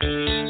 Thank 0.00 0.28
you. 0.28 0.45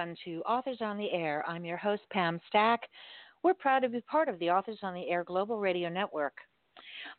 Everyone, 0.00 0.16
to 0.24 0.40
Authors 0.48 0.78
on 0.80 0.96
the 0.96 1.10
Air. 1.10 1.44
I'm 1.46 1.64
your 1.64 1.76
host, 1.76 2.02
Pam 2.10 2.40
Stack. 2.48 2.80
We're 3.42 3.54
proud 3.54 3.80
to 3.80 3.88
be 3.88 4.00
part 4.02 4.28
of 4.28 4.38
the 4.38 4.48
Authors 4.48 4.78
on 4.82 4.94
the 4.94 5.08
Air 5.08 5.24
Global 5.24 5.58
Radio 5.58 5.90
Network. 5.90 6.32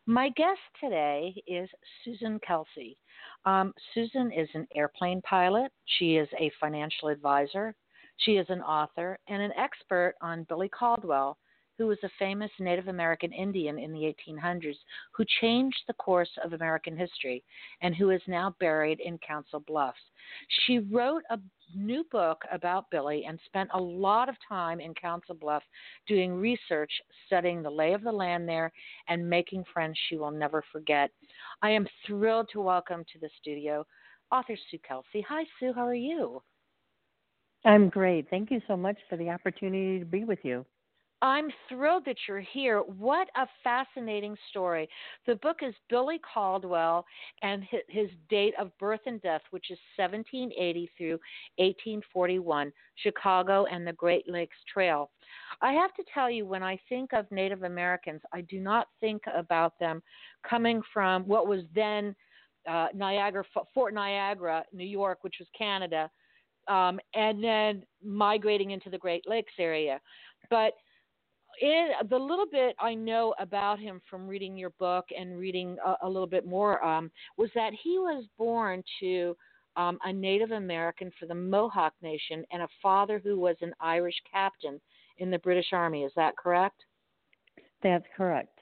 My 0.07 0.29
guest 0.29 0.59
today 0.79 1.33
is 1.45 1.69
Susan 2.03 2.39
Kelsey. 2.45 2.97
Um, 3.45 3.73
Susan 3.93 4.31
is 4.31 4.49
an 4.55 4.67
airplane 4.75 5.21
pilot, 5.21 5.71
she 5.99 6.15
is 6.15 6.27
a 6.39 6.51
financial 6.59 7.09
advisor, 7.09 7.75
she 8.17 8.37
is 8.37 8.47
an 8.49 8.61
author, 8.61 9.19
and 9.27 9.43
an 9.43 9.51
expert 9.57 10.15
on 10.21 10.45
Billy 10.49 10.69
Caldwell, 10.69 11.37
who 11.81 11.87
was 11.87 11.97
a 12.03 12.09
famous 12.19 12.51
Native 12.59 12.89
American 12.89 13.33
Indian 13.33 13.79
in 13.79 13.91
the 13.91 14.13
1800s 14.29 14.77
who 15.13 15.25
changed 15.41 15.81
the 15.87 15.93
course 15.93 16.29
of 16.43 16.53
American 16.53 16.95
history 16.95 17.43
and 17.81 17.95
who 17.95 18.11
is 18.11 18.21
now 18.27 18.55
buried 18.59 18.99
in 18.99 19.17
Council 19.17 19.61
Bluffs. 19.61 19.97
She 20.67 20.77
wrote 20.77 21.23
a 21.31 21.39
new 21.75 22.03
book 22.11 22.43
about 22.51 22.91
Billy 22.91 23.25
and 23.27 23.39
spent 23.47 23.71
a 23.73 23.81
lot 23.81 24.29
of 24.29 24.35
time 24.47 24.79
in 24.79 24.93
Council 24.93 25.33
Bluff 25.33 25.63
doing 26.07 26.35
research, 26.35 26.91
studying 27.25 27.63
the 27.63 27.69
lay 27.71 27.93
of 27.93 28.03
the 28.03 28.11
land 28.11 28.47
there, 28.47 28.71
and 29.07 29.27
making 29.27 29.63
friends 29.73 29.97
she 30.07 30.17
will 30.17 30.29
never 30.29 30.63
forget. 30.71 31.09
I 31.63 31.71
am 31.71 31.87
thrilled 32.05 32.49
to 32.53 32.61
welcome 32.61 33.03
to 33.11 33.19
the 33.19 33.29
studio 33.41 33.87
author 34.31 34.55
Sue 34.69 34.77
Kelsey. 34.87 35.25
Hi, 35.27 35.45
Sue. 35.59 35.73
How 35.73 35.87
are 35.87 35.95
you? 35.95 36.43
I'm 37.65 37.89
great. 37.89 38.29
Thank 38.29 38.51
you 38.51 38.61
so 38.67 38.77
much 38.77 38.97
for 39.09 39.17
the 39.17 39.31
opportunity 39.31 39.97
to 39.97 40.05
be 40.05 40.25
with 40.25 40.39
you. 40.43 40.63
I'm 41.21 41.49
thrilled 41.69 42.05
that 42.05 42.17
you're 42.27 42.39
here. 42.39 42.79
What 42.79 43.27
a 43.35 43.45
fascinating 43.63 44.35
story. 44.49 44.89
The 45.27 45.35
book 45.35 45.57
is 45.61 45.75
Billy 45.87 46.19
Caldwell 46.33 47.05
and 47.43 47.63
his 47.87 48.09
date 48.29 48.55
of 48.59 48.75
birth 48.79 49.01
and 49.05 49.21
death, 49.21 49.41
which 49.51 49.69
is 49.69 49.77
1780 49.97 50.89
through 50.97 51.19
1841, 51.57 52.71
Chicago 52.95 53.65
and 53.71 53.85
the 53.85 53.93
Great 53.93 54.27
Lakes 54.27 54.57
Trail. 54.73 55.11
I 55.61 55.73
have 55.73 55.93
to 55.93 56.03
tell 56.11 56.29
you, 56.29 56.47
when 56.47 56.63
I 56.63 56.79
think 56.89 57.13
of 57.13 57.29
Native 57.29 57.63
Americans, 57.63 58.21
I 58.33 58.41
do 58.41 58.59
not 58.59 58.87
think 58.99 59.21
about 59.35 59.77
them 59.79 60.01
coming 60.47 60.81
from 60.91 61.23
what 61.27 61.47
was 61.47 61.61
then 61.75 62.15
uh, 62.67 62.87
Niagara, 62.95 63.43
Fort 63.73 63.93
Niagara, 63.93 64.63
New 64.73 64.85
York, 64.85 65.19
which 65.21 65.35
was 65.39 65.47
Canada, 65.55 66.09
um, 66.67 66.99
and 67.13 67.43
then 67.43 67.83
migrating 68.03 68.71
into 68.71 68.89
the 68.89 68.97
Great 68.97 69.27
Lakes 69.27 69.53
area. 69.59 69.99
But 70.49 70.73
in 71.61 71.89
the 72.09 72.17
little 72.17 72.47
bit 72.51 72.75
I 72.79 72.93
know 72.93 73.33
about 73.39 73.79
him 73.79 74.01
from 74.09 74.27
reading 74.27 74.57
your 74.57 74.71
book 74.71 75.05
and 75.17 75.37
reading 75.37 75.77
a, 75.85 75.95
a 76.05 76.09
little 76.09 76.27
bit 76.27 76.45
more 76.45 76.83
um, 76.83 77.11
was 77.37 77.49
that 77.55 77.71
he 77.83 77.99
was 77.99 78.25
born 78.37 78.83
to 78.99 79.35
um, 79.77 79.99
a 80.03 80.11
Native 80.11 80.51
American 80.51 81.11
for 81.19 81.27
the 81.27 81.35
Mohawk 81.35 81.93
Nation 82.01 82.43
and 82.51 82.63
a 82.63 82.67
father 82.81 83.21
who 83.23 83.39
was 83.39 83.55
an 83.61 83.73
Irish 83.79 84.15
captain 84.29 84.81
in 85.19 85.31
the 85.31 85.39
British 85.39 85.67
Army. 85.71 86.03
Is 86.03 86.11
that 86.15 86.35
correct? 86.35 86.83
That's 87.83 88.05
correct. 88.17 88.59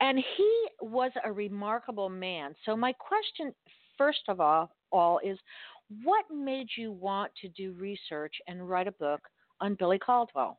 And 0.00 0.18
he 0.36 0.66
was 0.80 1.10
a 1.24 1.32
remarkable 1.32 2.08
man. 2.08 2.54
So 2.64 2.76
my 2.76 2.92
question, 2.94 3.52
first 3.98 4.22
of 4.28 4.40
all, 4.40 4.70
all 4.90 5.20
is, 5.24 5.38
what 6.04 6.24
made 6.32 6.68
you 6.76 6.92
want 6.92 7.32
to 7.42 7.48
do 7.48 7.72
research 7.72 8.34
and 8.46 8.68
write 8.68 8.86
a 8.86 8.92
book 8.92 9.20
on 9.60 9.74
Billy 9.74 9.98
Caldwell? 9.98 10.58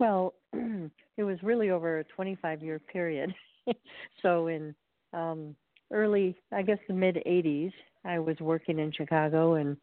Well, 0.00 0.32
it 0.52 1.22
was 1.22 1.36
really 1.42 1.70
over 1.70 1.98
a 1.98 2.04
25 2.04 2.62
year 2.62 2.80
period. 2.80 3.32
so 4.22 4.48
in 4.48 4.74
um, 5.12 5.54
early, 5.92 6.36
I 6.50 6.62
guess 6.62 6.78
the 6.88 6.94
mid 6.94 7.16
80s, 7.26 7.72
I 8.04 8.18
was 8.18 8.36
working 8.40 8.78
in 8.78 8.90
Chicago 8.92 9.54
and 9.54 9.76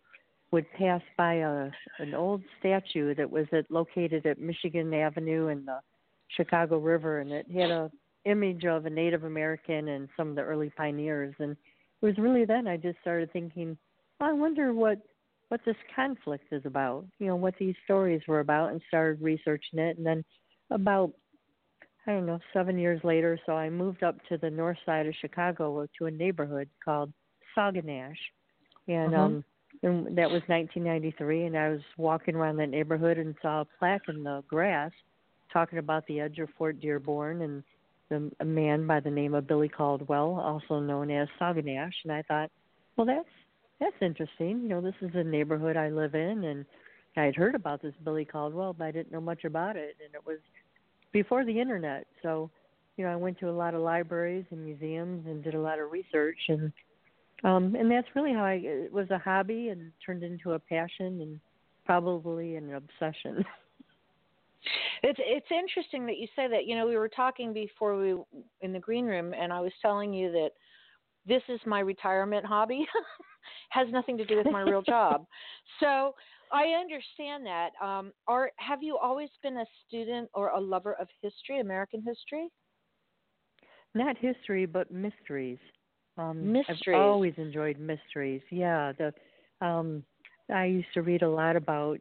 would 0.51 0.66
pass 0.73 1.01
by 1.17 1.35
a 1.35 1.69
an 2.00 2.16
old 2.16 2.41
statue 2.59 3.13
that 3.13 3.29
was 3.29 3.45
at, 3.51 3.69
located 3.69 4.25
at 4.25 4.39
Michigan 4.39 4.91
Avenue 4.94 5.47
and 5.47 5.67
the 5.67 5.79
Chicago 6.35 6.79
River, 6.79 7.19
and 7.19 7.31
it 7.31 7.45
had 7.51 7.69
a 7.69 7.91
image 8.25 8.66
of 8.66 8.85
a 8.85 8.89
Native 8.89 9.23
American 9.23 9.89
and 9.89 10.09
some 10.17 10.29
of 10.29 10.35
the 10.35 10.41
early 10.41 10.72
pioneers. 10.75 11.35
And 11.39 11.51
it 11.51 12.05
was 12.05 12.17
really 12.17 12.44
then 12.44 12.67
I 12.67 12.75
just 12.75 12.99
started 13.01 13.31
thinking, 13.31 13.78
oh, 14.19 14.25
I 14.25 14.34
wonder 14.34 14.73
what 14.73 14.99
what 15.50 15.62
this 15.66 15.75
conflict 15.96 16.46
is 16.52 16.66
about, 16.66 17.06
you 17.19 17.28
know, 17.28 17.35
what 17.35 17.56
these 17.59 17.75
stories 17.85 18.22
were 18.28 18.41
about, 18.41 18.72
and 18.72 18.81
started 18.88 19.22
researching 19.22 19.80
it. 19.80 19.97
And 19.97 20.06
then 20.06 20.24
about, 20.72 21.12
I 22.06 22.12
don't 22.12 22.25
know, 22.25 22.40
seven 22.53 22.78
years 22.78 23.02
later, 23.03 23.40
so 23.46 23.53
I 23.53 23.69
moved 23.69 24.03
up 24.03 24.18
to 24.30 24.38
the 24.38 24.50
north 24.50 24.78
side 24.85 25.08
of 25.08 25.13
Chicago 25.22 25.88
to 25.97 26.06
a 26.06 26.12
neighborhood 26.12 26.69
called 26.84 27.13
Sauganash. 27.58 28.16
And, 28.88 29.13
uh-huh. 29.13 29.24
um, 29.24 29.44
and 29.84 30.06
that 30.18 30.30
was 30.30 30.41
1993, 30.47 31.46
and 31.46 31.58
I 31.58 31.69
was 31.69 31.81
walking 31.97 32.35
around 32.35 32.58
that 32.58 32.69
neighborhood 32.69 33.18
and 33.18 33.35
saw 33.41 33.62
a 33.62 33.68
plaque 33.79 34.09
in 34.09 34.24
the 34.24 34.44
grass 34.47 34.91
talking 35.52 35.79
about 35.79 36.06
the 36.08 36.19
edge 36.19 36.40
of 36.40 36.50
Fort 36.58 36.79
Dearborn 36.81 37.41
and 37.41 37.64
the, 38.09 38.31
a 38.40 38.46
man 38.46 38.88
by 38.88 39.00
the 39.00 39.09
name 39.09 39.34
of 39.34 39.47
Billy 39.47 39.69
Caldwell, 39.69 40.40
also 40.40 40.79
known 40.79 41.12
as 41.12 41.28
Sauganash. 41.40 41.94
And 42.03 42.12
I 42.12 42.22
thought, 42.24 42.50
well, 42.96 43.08
that's 43.08 43.28
that's 43.80 43.96
interesting. 44.02 44.62
You 44.62 44.70
know, 44.70 44.82
this 44.82 44.96
is 45.02 45.12
a 45.14 45.24
neighborhood 45.24 45.78
I 45.78 45.90
live 45.90 46.16
in, 46.16 46.44
and 46.46 46.66
I 47.16 47.24
had 47.24 47.36
heard 47.36 47.56
about 47.56 47.82
this 47.82 47.94
Billy 48.04 48.26
Caldwell, 48.26 48.74
but 48.74 48.86
I 48.86 48.92
didn't 48.92 49.12
know 49.12 49.22
much 49.22 49.44
about 49.44 49.76
it. 49.76 49.96
And 50.04 50.14
it 50.14 50.26
was 50.26 50.40
before 51.12 51.46
the 51.46 51.60
internet, 51.60 52.08
so 52.22 52.50
you 52.98 53.06
know, 53.06 53.12
I 53.12 53.16
went 53.16 53.40
to 53.40 53.50
a 53.50 53.52
lot 53.52 53.76
of 53.76 53.82
libraries 53.82 54.46
and 54.50 54.66
museums 54.66 55.28
and 55.28 55.44
did 55.44 55.54
a 55.54 55.62
lot 55.62 55.80
of 55.80 55.92
research, 55.92 56.40
and 56.48 56.72
um, 57.44 57.76
and 57.76 57.90
that's 57.92 58.08
really 58.16 58.34
how 58.34 58.44
I. 58.44 58.60
It 58.64 58.92
was 58.92 59.10
a 59.12 59.20
hobby 59.20 59.70
and 59.70 59.92
turned 60.04 60.24
into 60.24 60.54
a 60.54 60.59
passion 60.59 61.22
and 61.22 61.40
probably 61.86 62.56
an 62.56 62.74
obsession. 62.74 63.46
It's 65.04 65.20
it's 65.22 65.48
interesting 65.52 66.08
that 66.08 66.18
you 66.18 66.28
say 66.36 66.48
that. 66.48 66.66
You 66.66 66.76
know, 66.76 66.88
we 66.88 66.98
were 66.98 67.08
talking 67.08 67.54
before 67.54 67.96
we 67.96 68.16
in 68.62 68.74
the 68.74 68.80
green 68.80 69.06
room, 69.06 69.34
and 69.40 69.54
I 69.54 69.62
was 69.62 69.72
telling 69.82 70.12
you 70.12 70.32
that 70.32 70.50
this 71.28 71.44
is 71.50 71.59
my 71.66 71.79
retirement 71.79 72.46
hobby. 72.46 72.85
has 73.70 73.88
nothing 73.91 74.18
to 74.18 74.26
do 74.26 74.38
with 74.38 74.47
my 74.52 74.62
real 74.62 74.82
job. 74.88 75.26
So 75.79 76.14
I 76.52 76.68
understand 76.79 77.46
that. 77.46 77.72
Um, 77.84 78.12
are 78.28 78.52
have 78.58 78.82
you 78.82 78.97
always 78.97 79.29
been 79.44 79.58
a 79.58 79.66
student 79.85 80.29
or 80.34 80.50
a 80.50 80.59
lover 80.59 80.96
of 81.00 81.08
history, 81.22 81.59
American 81.59 82.03
history? 82.06 82.47
Not 83.94 84.18
history, 84.18 84.66
but 84.66 84.91
mysteries. 84.91 85.59
Um, 86.18 86.52
mysteries. 86.53 86.79
I've 86.88 87.02
always 87.02 87.34
enjoyed 87.38 87.80
mysteries. 87.80 88.41
Yeah, 88.52 88.94
the 88.97 89.14
um, 89.66 90.03
I 90.53 90.66
used 90.66 90.94
to 90.94 91.02
read 91.02 91.23
a 91.23 91.30
lot 91.30 91.56
about 91.56 92.00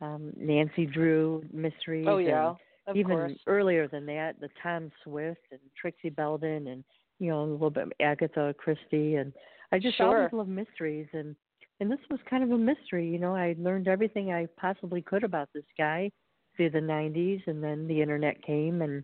um, 0.00 0.32
Nancy 0.36 0.86
Drew 0.86 1.42
mysteries. 1.52 2.06
Oh 2.08 2.18
yeah, 2.18 2.52
even 2.94 3.16
course. 3.16 3.32
earlier 3.46 3.88
than 3.88 4.06
that, 4.06 4.40
the 4.40 4.48
Tom 4.62 4.90
Swift 5.04 5.40
and 5.50 5.60
Trixie 5.80 6.10
Belden 6.10 6.68
and 6.68 6.84
you 7.20 7.30
know 7.30 7.42
a 7.42 7.46
little 7.46 7.70
bit 7.70 7.84
of 7.84 7.92
Agatha 8.00 8.54
Christie 8.58 9.16
and 9.16 9.32
I 9.72 9.78
just 9.78 9.96
sure. 9.96 10.06
always 10.06 10.32
love 10.32 10.48
mysteries 10.48 11.06
and 11.12 11.36
and 11.78 11.90
this 11.90 12.00
was 12.10 12.20
kind 12.28 12.44
of 12.44 12.50
a 12.50 12.58
mystery, 12.58 13.08
you 13.08 13.18
know. 13.18 13.34
I 13.34 13.54
learned 13.58 13.88
everything 13.88 14.32
I 14.32 14.46
possibly 14.58 15.00
could 15.00 15.24
about 15.24 15.48
this 15.54 15.64
guy 15.78 16.10
through 16.56 16.70
the 16.70 16.80
90s 16.80 17.40
and 17.46 17.62
then 17.62 17.86
the 17.86 18.02
internet 18.02 18.42
came 18.42 18.82
and 18.82 19.02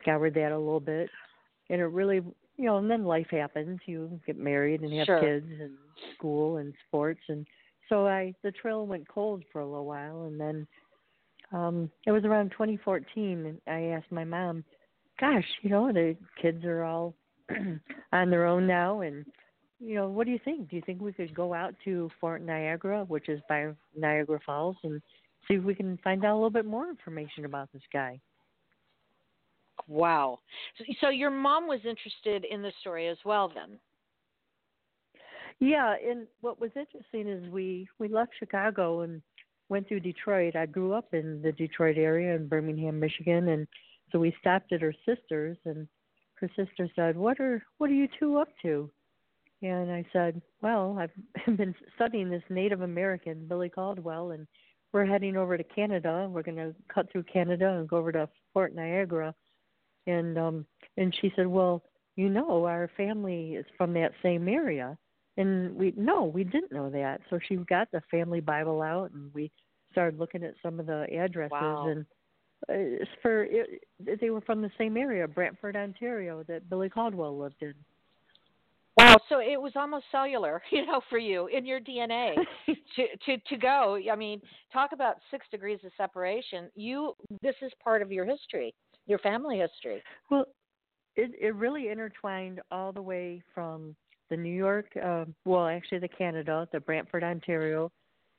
scoured 0.00 0.34
that 0.34 0.52
a 0.52 0.58
little 0.58 0.78
bit 0.80 1.08
and 1.70 1.80
it 1.80 1.86
really 1.86 2.20
you 2.56 2.64
know, 2.64 2.78
and 2.78 2.90
then 2.90 3.04
life 3.04 3.28
happens. 3.30 3.80
You 3.86 4.18
get 4.26 4.38
married 4.38 4.80
and 4.80 4.92
have 4.94 5.06
Sure. 5.06 5.20
kids 5.20 5.46
and 5.60 5.72
school 6.14 6.56
and 6.56 6.72
sports, 6.88 7.20
and 7.28 7.46
so 7.88 8.06
I 8.06 8.34
the 8.42 8.50
trail 8.52 8.86
went 8.86 9.06
cold 9.08 9.44
for 9.52 9.60
a 9.60 9.66
little 9.66 9.86
while, 9.86 10.24
and 10.24 10.40
then 10.40 10.66
um 11.52 11.90
it 12.06 12.12
was 12.12 12.24
around 12.24 12.50
2014, 12.52 13.46
and 13.46 13.60
I 13.66 13.94
asked 13.94 14.10
my 14.10 14.24
mom, 14.24 14.64
"Gosh, 15.20 15.46
you 15.62 15.70
know, 15.70 15.92
the 15.92 16.16
kids 16.40 16.64
are 16.64 16.82
all 16.82 17.14
on 18.12 18.30
their 18.30 18.46
own 18.46 18.66
now, 18.66 19.00
and 19.00 19.24
you 19.78 19.94
know, 19.94 20.08
what 20.08 20.26
do 20.26 20.32
you 20.32 20.40
think? 20.44 20.70
Do 20.70 20.76
you 20.76 20.82
think 20.84 21.00
we 21.00 21.12
could 21.12 21.34
go 21.34 21.54
out 21.54 21.74
to 21.84 22.10
Fort 22.20 22.42
Niagara, 22.42 23.04
which 23.04 23.28
is 23.28 23.40
by 23.48 23.68
Niagara 23.96 24.40
Falls, 24.44 24.76
and 24.84 25.02
see 25.46 25.54
if 25.54 25.64
we 25.64 25.74
can 25.74 25.98
find 26.02 26.24
out 26.24 26.32
a 26.32 26.34
little 26.34 26.50
bit 26.50 26.66
more 26.66 26.88
information 26.88 27.44
about 27.44 27.72
this 27.72 27.82
guy?" 27.92 28.20
Wow. 29.88 30.40
So, 30.78 30.84
so 31.00 31.08
your 31.10 31.30
mom 31.30 31.68
was 31.68 31.80
interested 31.84 32.44
in 32.50 32.62
the 32.62 32.72
story 32.80 33.08
as 33.08 33.18
well, 33.24 33.52
then. 33.54 33.78
Yeah, 35.58 35.94
and 36.06 36.26
what 36.40 36.60
was 36.60 36.70
interesting 36.76 37.28
is 37.28 37.50
we 37.50 37.88
we 37.98 38.08
left 38.08 38.32
Chicago 38.38 39.02
and 39.02 39.22
went 39.68 39.88
through 39.88 40.00
Detroit. 40.00 40.54
I 40.54 40.66
grew 40.66 40.92
up 40.92 41.12
in 41.14 41.40
the 41.42 41.52
Detroit 41.52 41.96
area 41.96 42.34
in 42.34 42.48
Birmingham, 42.48 43.00
Michigan, 43.00 43.48
and 43.48 43.66
so 44.12 44.18
we 44.18 44.36
stopped 44.40 44.72
at 44.72 44.82
her 44.82 44.94
sister's 45.04 45.56
and 45.64 45.88
her 46.40 46.50
sister 46.56 46.88
said, 46.94 47.16
"What 47.16 47.40
are 47.40 47.62
what 47.78 47.90
are 47.90 47.94
you 47.94 48.08
two 48.18 48.38
up 48.38 48.48
to?" 48.62 48.90
And 49.62 49.90
I 49.90 50.04
said, 50.12 50.42
"Well, 50.62 50.98
I've 50.98 51.10
been 51.56 51.74
studying 51.94 52.30
this 52.30 52.42
Native 52.50 52.82
American 52.82 53.46
Billy 53.46 53.68
Caldwell 53.68 54.32
and 54.32 54.46
we're 54.92 55.04
heading 55.06 55.36
over 55.36 55.56
to 55.58 55.64
Canada. 55.64 56.28
We're 56.30 56.42
going 56.42 56.56
to 56.56 56.74
cut 56.92 57.10
through 57.10 57.24
Canada 57.24 57.70
and 57.74 57.88
go 57.88 57.96
over 57.98 58.12
to 58.12 58.28
Fort 58.52 58.74
Niagara." 58.74 59.34
And 60.06 60.38
um 60.38 60.66
and 60.96 61.14
she 61.20 61.32
said, 61.36 61.46
"Well, 61.46 61.82
you 62.16 62.28
know, 62.28 62.64
our 62.64 62.90
family 62.96 63.54
is 63.54 63.66
from 63.76 63.92
that 63.94 64.12
same 64.22 64.48
area." 64.48 64.96
and 65.36 65.74
we 65.76 65.92
no 65.96 66.24
we 66.24 66.44
didn't 66.44 66.72
know 66.72 66.88
that 66.90 67.20
so 67.28 67.38
she 67.46 67.56
got 67.56 67.90
the 67.92 68.00
family 68.10 68.40
bible 68.40 68.82
out 68.82 69.10
and 69.12 69.32
we 69.34 69.50
started 69.92 70.18
looking 70.18 70.42
at 70.42 70.54
some 70.62 70.80
of 70.80 70.86
the 70.86 71.06
addresses 71.14 71.52
Wow. 71.52 71.88
and 71.88 72.06
for 73.22 73.44
it, 73.44 73.82
they 74.20 74.30
were 74.30 74.40
from 74.40 74.60
the 74.62 74.70
same 74.78 74.96
area 74.96 75.26
brantford 75.26 75.76
ontario 75.76 76.42
that 76.44 76.68
billy 76.68 76.88
caldwell 76.88 77.38
lived 77.38 77.62
in 77.62 77.74
Wow. 78.98 79.16
So 79.28 79.40
it 79.40 79.60
was 79.60 79.72
almost 79.76 80.06
cellular, 80.10 80.62
you 80.70 80.86
know, 80.86 81.02
for 81.10 81.18
you 81.18 81.48
in 81.48 81.66
your 81.66 81.80
DNA 81.80 82.36
to 82.66 83.06
to 83.26 83.36
to 83.48 83.56
go. 83.58 83.98
I 84.10 84.16
mean, 84.16 84.40
talk 84.72 84.92
about 84.92 85.16
six 85.30 85.46
degrees 85.50 85.78
of 85.84 85.92
separation. 85.98 86.70
You 86.74 87.14
this 87.42 87.54
is 87.60 87.72
part 87.84 88.00
of 88.00 88.10
your 88.10 88.24
history, 88.24 88.74
your 89.06 89.18
family 89.18 89.58
history. 89.58 90.02
well 90.30 90.46
it 91.14 91.30
it 91.38 91.54
really 91.54 91.88
intertwined 91.88 92.60
all 92.70 92.92
the 92.92 93.02
way 93.02 93.42
from 93.54 93.94
the 94.30 94.36
new 94.36 94.54
york 94.54 94.86
uh, 95.02 95.24
well 95.44 95.66
actually 95.66 95.98
the 95.98 96.08
canada 96.08 96.66
the 96.72 96.80
brantford 96.80 97.22
ontario 97.22 97.90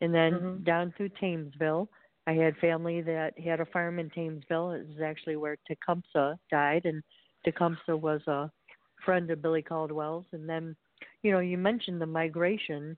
and 0.02 0.14
then 0.14 0.34
Mhm. 0.34 0.64
down 0.64 0.94
through 0.96 1.10
Thamesville. 1.22 1.88
I 2.28 2.34
had 2.34 2.58
family 2.58 3.02
that 3.02 3.40
had 3.40 3.62
a 3.62 3.66
farm 3.66 4.00
in 4.00 4.10
Thamesville. 4.10 4.80
It 4.80 4.88
was 4.88 5.02
actually 5.04 5.38
where 5.38 5.58
Tecumseh 5.66 6.38
died, 6.52 6.86
and 6.86 7.02
Tecumseh 7.46 7.96
was 7.96 8.22
a 8.28 8.52
friend 9.04 9.32
of 9.32 9.42
Billy 9.42 9.64
Caldwell's. 9.64 10.26
And 10.34 10.48
then, 10.48 10.76
you 11.24 11.32
know, 11.32 11.40
you 11.40 11.58
mentioned 11.58 12.02
the 12.02 12.06
migration. 12.06 12.98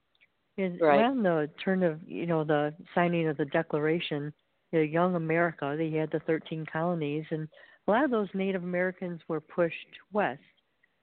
And 0.57 0.81
Right. 0.81 0.99
Around 0.99 1.23
the 1.23 1.49
turn 1.63 1.83
of, 1.83 2.01
you 2.05 2.25
know, 2.25 2.43
the 2.43 2.73
signing 2.95 3.27
of 3.27 3.37
the 3.37 3.45
Declaration, 3.45 4.33
the 4.71 4.85
Young 4.85 5.15
America, 5.15 5.75
they 5.77 5.91
had 5.91 6.11
the 6.11 6.19
13 6.21 6.65
colonies, 6.65 7.25
and 7.29 7.47
a 7.87 7.91
lot 7.91 8.03
of 8.03 8.11
those 8.11 8.27
Native 8.33 8.63
Americans 8.63 9.21
were 9.27 9.39
pushed 9.39 9.75
west 10.11 10.41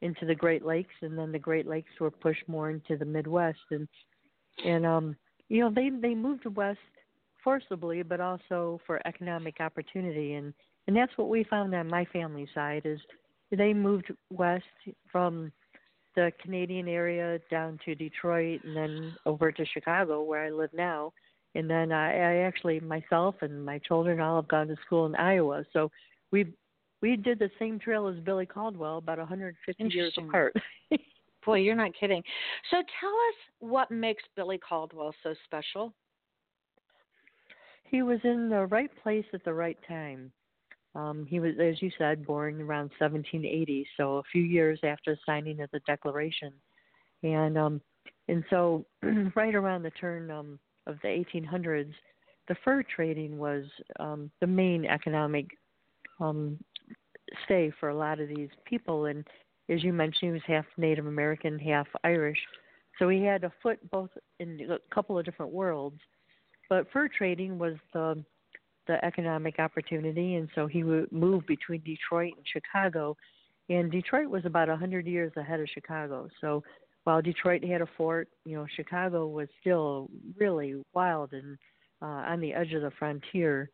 into 0.02 0.26
the 0.26 0.34
Great 0.34 0.64
Lakes, 0.64 0.94
and 1.00 1.17
then 1.17 1.32
the 1.32 1.38
Great 1.38 1.67
Lakes 1.67 1.93
were 2.00 2.11
pushed 2.11 2.46
more 2.49 2.70
into 2.70 2.96
the 2.96 3.05
Midwest, 3.05 3.58
and 3.70 3.88
and 4.64 4.84
um 4.84 5.17
you 5.49 5.61
know 5.61 5.70
they 5.70 5.90
they 5.90 6.14
moved 6.14 6.44
west 6.46 6.78
forcibly 7.46 8.02
but 8.02 8.20
also 8.20 8.81
for 8.84 9.00
economic 9.06 9.60
opportunity. 9.60 10.34
And 10.34 10.52
and 10.88 10.96
that's 10.96 11.16
what 11.16 11.28
we 11.28 11.44
found 11.44 11.72
on 11.76 11.87
my 11.88 12.04
family 12.06 12.48
side 12.52 12.82
is 12.84 12.98
they 13.52 13.72
moved 13.72 14.12
west 14.31 14.64
from 15.10 15.52
the 16.16 16.32
Canadian 16.43 16.88
area 16.88 17.38
down 17.48 17.78
to 17.84 17.94
Detroit 17.94 18.62
and 18.64 18.76
then 18.76 19.14
over 19.26 19.52
to 19.52 19.64
Chicago 19.66 20.22
where 20.22 20.44
I 20.44 20.50
live 20.50 20.70
now. 20.75 21.12
And 21.54 21.70
then 21.70 21.93
I, 21.93 22.08
I 22.14 22.37
actually 22.38 22.81
myself 22.81 23.37
and 23.43 23.64
my 23.64 23.78
children 23.78 24.19
all 24.19 24.37
have 24.37 24.49
gone 24.49 24.66
to 24.66 24.76
school 24.84 25.06
in 25.06 25.14
Iowa. 25.14 25.64
So 25.72 25.92
we 26.32 26.52
we 27.00 27.14
did 27.14 27.38
the 27.38 27.50
same 27.60 27.78
trail 27.78 28.08
as 28.08 28.19
Billy 28.25 28.46
Caldwell 28.46 28.99
about 28.99 29.19
150 29.19 29.84
years 29.94 30.14
apart. 30.19 30.52
Boy, 31.46 31.58
you're 31.60 31.76
not 31.76 31.92
kidding. 31.99 32.25
So 32.72 32.78
tell 33.00 33.10
us 33.10 33.37
what 33.60 33.92
makes 33.92 34.25
Billy 34.34 34.58
Caldwell 34.58 35.14
so 35.22 35.32
special. 35.44 35.94
He 37.91 38.03
was 38.03 38.19
in 38.25 38.49
the 38.49 38.67
right 38.67 38.91
place 39.03 39.25
at 39.33 39.44
the 39.44 39.55
right 39.55 39.79
time. 39.88 40.33
Um, 40.94 41.27
he 41.29 41.41
was, 41.41 41.53
as 41.61 41.81
you 41.83 41.91
said, 41.99 42.27
born 42.27 42.61
around 42.61 42.91
1780, 42.99 43.87
so 43.97 44.17
a 44.17 44.23
few 44.33 44.43
years 44.43 44.81
after 44.83 45.15
the 45.15 45.21
signing 45.27 45.61
of 45.61 45.71
the 45.71 45.81
Declaration, 45.81 46.53
and 47.23 47.59
um, 47.59 47.81
and 48.29 48.43
so 48.49 48.87
right 49.37 49.55
around 49.55 49.83
the 49.83 49.91
turn 49.91 50.31
um, 50.31 50.59
of 50.87 50.97
the 51.03 51.09
1800s, 51.09 51.93
the 52.49 52.56
fur 52.65 52.83
trading 52.83 53.37
was 53.37 53.65
um, 54.00 54.31
the 54.41 54.47
main 54.47 54.87
economic 54.87 55.47
um, 56.19 56.59
stay 57.44 57.71
for 57.79 57.91
a 57.91 57.97
lot 57.97 58.19
of 58.19 58.29
these 58.29 58.49
people. 58.65 59.06
And 59.06 59.27
as 59.69 59.85
you 59.85 59.93
mentioned, 59.93 60.29
he 60.29 60.31
was 60.31 60.43
half 60.47 60.65
Native 60.79 61.06
American, 61.06 61.59
half 61.59 61.87
Irish, 62.05 62.38
so 62.99 63.11
he 63.11 63.23
had 63.23 63.44
a 63.44 63.53
foot 63.62 63.79
both 63.91 64.11
in 64.41 64.61
a 64.71 64.94
couple 64.94 65.19
of 65.19 65.27
different 65.27 65.53
worlds 65.53 66.00
but 66.68 66.86
fur 66.92 67.08
trading 67.08 67.58
was 67.58 67.74
the 67.92 68.24
the 68.86 69.04
economic 69.04 69.58
opportunity 69.58 70.36
and 70.36 70.48
so 70.54 70.66
he 70.66 70.84
would 70.84 71.10
move 71.10 71.44
between 71.46 71.82
Detroit 71.82 72.32
and 72.36 72.46
Chicago. 72.46 73.16
And 73.68 73.90
Detroit 73.90 74.28
was 74.28 74.44
about 74.44 74.68
a 74.68 74.76
hundred 74.76 75.06
years 75.06 75.32
ahead 75.36 75.58
of 75.58 75.66
Chicago. 75.74 76.28
So 76.40 76.62
while 77.02 77.20
Detroit 77.20 77.64
had 77.64 77.80
a 77.80 77.88
fort 77.96 78.28
you 78.44 78.56
know 78.56 78.66
Chicago 78.76 79.26
was 79.26 79.48
still 79.60 80.08
really 80.38 80.82
wild 80.94 81.32
and 81.32 81.58
uh, 82.02 82.30
on 82.30 82.40
the 82.40 82.52
edge 82.52 82.72
of 82.74 82.82
the 82.82 82.92
frontier. 82.98 83.70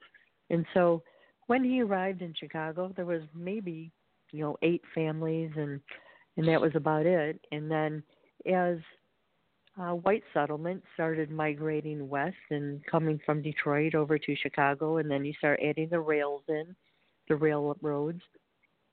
And 0.51 0.65
so 0.75 1.03
when 1.47 1.65
he 1.65 1.83
arrived 1.83 2.23
in 2.23 2.35
Chicago 2.39 2.93
there 2.97 3.07
was 3.07 3.23
maybe 3.35 3.91
you 4.31 4.41
know 4.41 4.57
eight 4.63 4.83
families 4.95 5.51
and 5.57 5.81
and 6.37 6.49
that 6.49 6.61
was 6.61 6.73
about 6.75 7.05
it. 7.05 7.39
And 7.53 7.71
then 7.71 8.03
as 8.51 8.79
uh, 9.81 9.93
white 9.93 10.23
settlement 10.35 10.83
started 10.95 11.31
migrating 11.31 12.09
west 12.09 12.37
and 12.51 12.85
coming 12.87 13.19
from 13.25 13.41
Detroit 13.43 13.95
over 13.95 14.19
to 14.19 14.37
Chicago, 14.37 14.99
and 14.99 15.11
then 15.11 15.25
you 15.25 15.33
start 15.39 15.61
adding 15.65 15.89
the 15.89 16.01
rails 16.01 16.43
in, 16.49 16.75
the 17.29 17.37
railroads. 17.37 18.21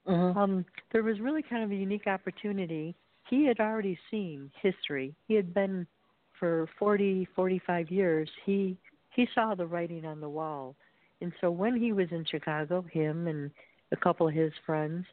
Um, 0.06 0.66
there 0.92 1.04
was 1.04 1.20
really 1.20 1.44
kind 1.44 1.64
of 1.64 1.72
a 1.72 1.76
unique 1.76 2.08
opportunity. 2.08 2.96
He 3.30 3.46
had 3.46 3.60
already 3.60 4.00
seen 4.10 4.50
history. 4.62 5.14
He 5.28 5.36
had 5.36 5.54
been 5.54 5.86
for 6.40 6.68
40, 6.80 7.28
45 7.36 7.92
years. 7.92 8.30
He 8.46 8.78
he 9.12 9.28
saw 9.36 9.54
the 9.54 9.66
writing 9.66 10.06
on 10.06 10.22
the 10.22 10.30
wall, 10.30 10.76
and 11.20 11.34
so 11.42 11.52
when 11.52 11.76
he 11.76 11.92
was 11.92 12.08
in 12.12 12.24
Chicago, 12.26 12.84
him 12.92 13.28
and 13.28 13.52
a 13.92 13.98
couple 13.98 14.28
of 14.28 14.34
his 14.34 14.54
friends, 14.66 15.06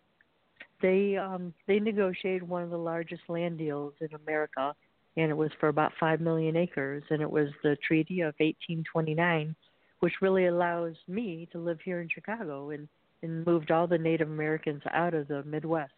they 0.80 1.16
um, 1.16 1.52
they 1.66 1.80
negotiated 1.80 2.48
one 2.48 2.62
of 2.62 2.70
the 2.70 2.78
largest 2.78 3.22
land 3.28 3.58
deals 3.58 3.94
in 4.00 4.08
America 4.14 4.74
and 5.16 5.30
it 5.30 5.36
was 5.36 5.50
for 5.58 5.68
about 5.68 5.92
five 5.98 6.20
million 6.20 6.56
acres, 6.56 7.02
and 7.10 7.22
it 7.22 7.30
was 7.30 7.48
the 7.62 7.76
Treaty 7.86 8.20
of 8.20 8.34
1829, 8.38 9.54
which 10.00 10.14
really 10.20 10.46
allows 10.46 10.94
me 11.08 11.48
to 11.52 11.58
live 11.58 11.78
here 11.84 12.00
in 12.00 12.08
Chicago 12.08 12.70
and 12.70 12.88
and 13.22 13.46
moved 13.46 13.70
all 13.70 13.86
the 13.86 13.96
Native 13.96 14.28
Americans 14.28 14.82
out 14.92 15.14
of 15.14 15.26
the 15.28 15.42
Midwest. 15.44 15.92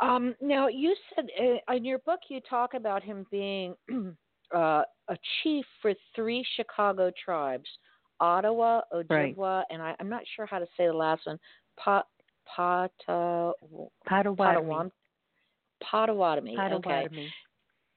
Um, 0.00 0.34
now, 0.40 0.66
you 0.66 0.96
said 1.14 1.28
uh, 1.40 1.74
in 1.74 1.84
your 1.84 2.00
book 2.00 2.20
you 2.28 2.40
talk 2.40 2.74
about 2.74 3.04
him 3.04 3.24
being 3.30 3.74
uh, 4.54 4.82
a 5.08 5.16
chief 5.42 5.64
for 5.80 5.94
three 6.16 6.44
Chicago 6.56 7.12
tribes: 7.24 7.68
Ottawa, 8.18 8.80
Ojibwa, 8.92 9.36
Right. 9.38 9.64
and 9.70 9.80
I, 9.80 9.94
I'm 10.00 10.08
not 10.08 10.22
sure 10.34 10.44
how 10.44 10.58
to 10.58 10.66
say 10.76 10.86
the 10.86 10.92
last 10.92 11.26
one. 11.26 11.38
Pata, 11.76 12.04
Potawatomi. 12.46 13.52
Potawam, 14.08 14.90
Potawatomi. 15.90 16.56
Okay, 17.20 17.30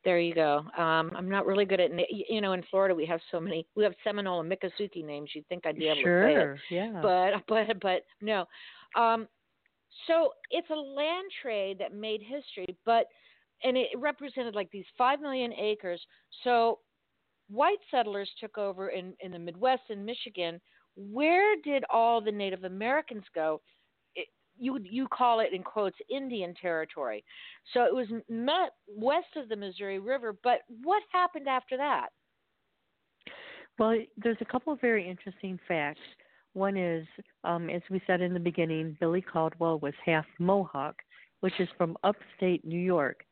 there 0.06 0.20
you 0.20 0.36
go. 0.36 0.64
Um, 0.78 1.12
I'm 1.16 1.28
not 1.28 1.46
really 1.48 1.66
good 1.66 1.80
at 1.80 1.90
you 2.10 2.40
know 2.40 2.54
in 2.54 2.64
Florida 2.70 2.94
we 2.94 3.06
have 3.08 3.20
so 3.32 3.40
many 3.40 3.66
we 3.76 3.84
have 3.84 3.94
Seminole 4.04 4.40
and 4.40 4.52
Miccosukee 4.52 5.04
names. 5.04 5.32
You'd 5.34 5.48
think 5.48 5.66
I'd 5.66 5.78
be 5.78 5.88
able 5.88 5.96
to 5.96 6.02
say 6.04 6.04
it 6.04 6.34
Sure. 6.34 6.58
Yeah. 6.70 7.02
but 7.02 7.44
but 7.48 7.80
but 7.82 8.06
no. 8.22 8.46
Um, 8.96 9.28
so 10.08 10.32
it's 10.52 10.70
a 10.70 10.76
land 10.76 11.28
trade 11.42 11.80
that 11.80 11.94
made 11.94 12.22
history, 12.22 12.78
but 12.86 13.08
and 13.64 13.76
it 13.76 13.88
represented 13.98 14.54
like 14.54 14.70
these 14.72 14.86
five 14.98 15.20
million 15.20 15.52
acres. 15.54 16.02
So 16.44 16.80
white 17.50 17.80
settlers 17.90 18.30
took 18.40 18.58
over 18.58 18.90
in 18.90 19.14
in 19.22 19.32
the 19.32 19.40
Midwest 19.40 19.84
and 19.90 20.06
Michigan. 20.06 20.62
Where 20.96 21.56
did 21.62 21.84
all 21.90 22.22
the 22.22 22.32
Native 22.32 22.64
Americans 22.64 23.26
go? 23.34 23.62
You 24.58 24.80
you 24.82 25.08
call 25.08 25.40
it 25.40 25.54
in 25.54 25.64
quotes 25.64 25.98
Indian 26.10 26.54
territory. 26.54 27.24
So 27.74 27.84
it 27.84 27.94
was 27.94 28.08
met 28.30 28.72
west 28.88 29.36
of 29.36 29.50
the 29.50 29.56
Missouri 29.56 30.00
River. 30.00 30.36
But 30.44 30.60
what 30.84 31.04
happened 31.12 31.48
after 31.48 31.78
that? 31.78 32.10
Well, 33.78 33.98
there's 34.18 34.38
a 34.42 34.46
couple 34.46 34.72
of 34.74 34.82
very 34.82 35.08
interesting 35.10 35.60
facts. 35.68 36.00
One 36.54 36.78
is, 36.78 37.06
um, 37.44 37.70
as 37.70 37.82
we 37.90 38.02
said 38.08 38.22
in 38.22 38.34
the 38.34 38.40
beginning, 38.40 38.96
Billy 39.02 39.22
Caldwell 39.22 39.80
was 39.80 39.94
half 40.06 40.26
Mohawk, 40.40 40.96
which 41.42 41.60
is 41.60 41.68
from 41.78 41.98
upstate 42.06 42.64
New 42.64 42.80
York, 42.80 43.26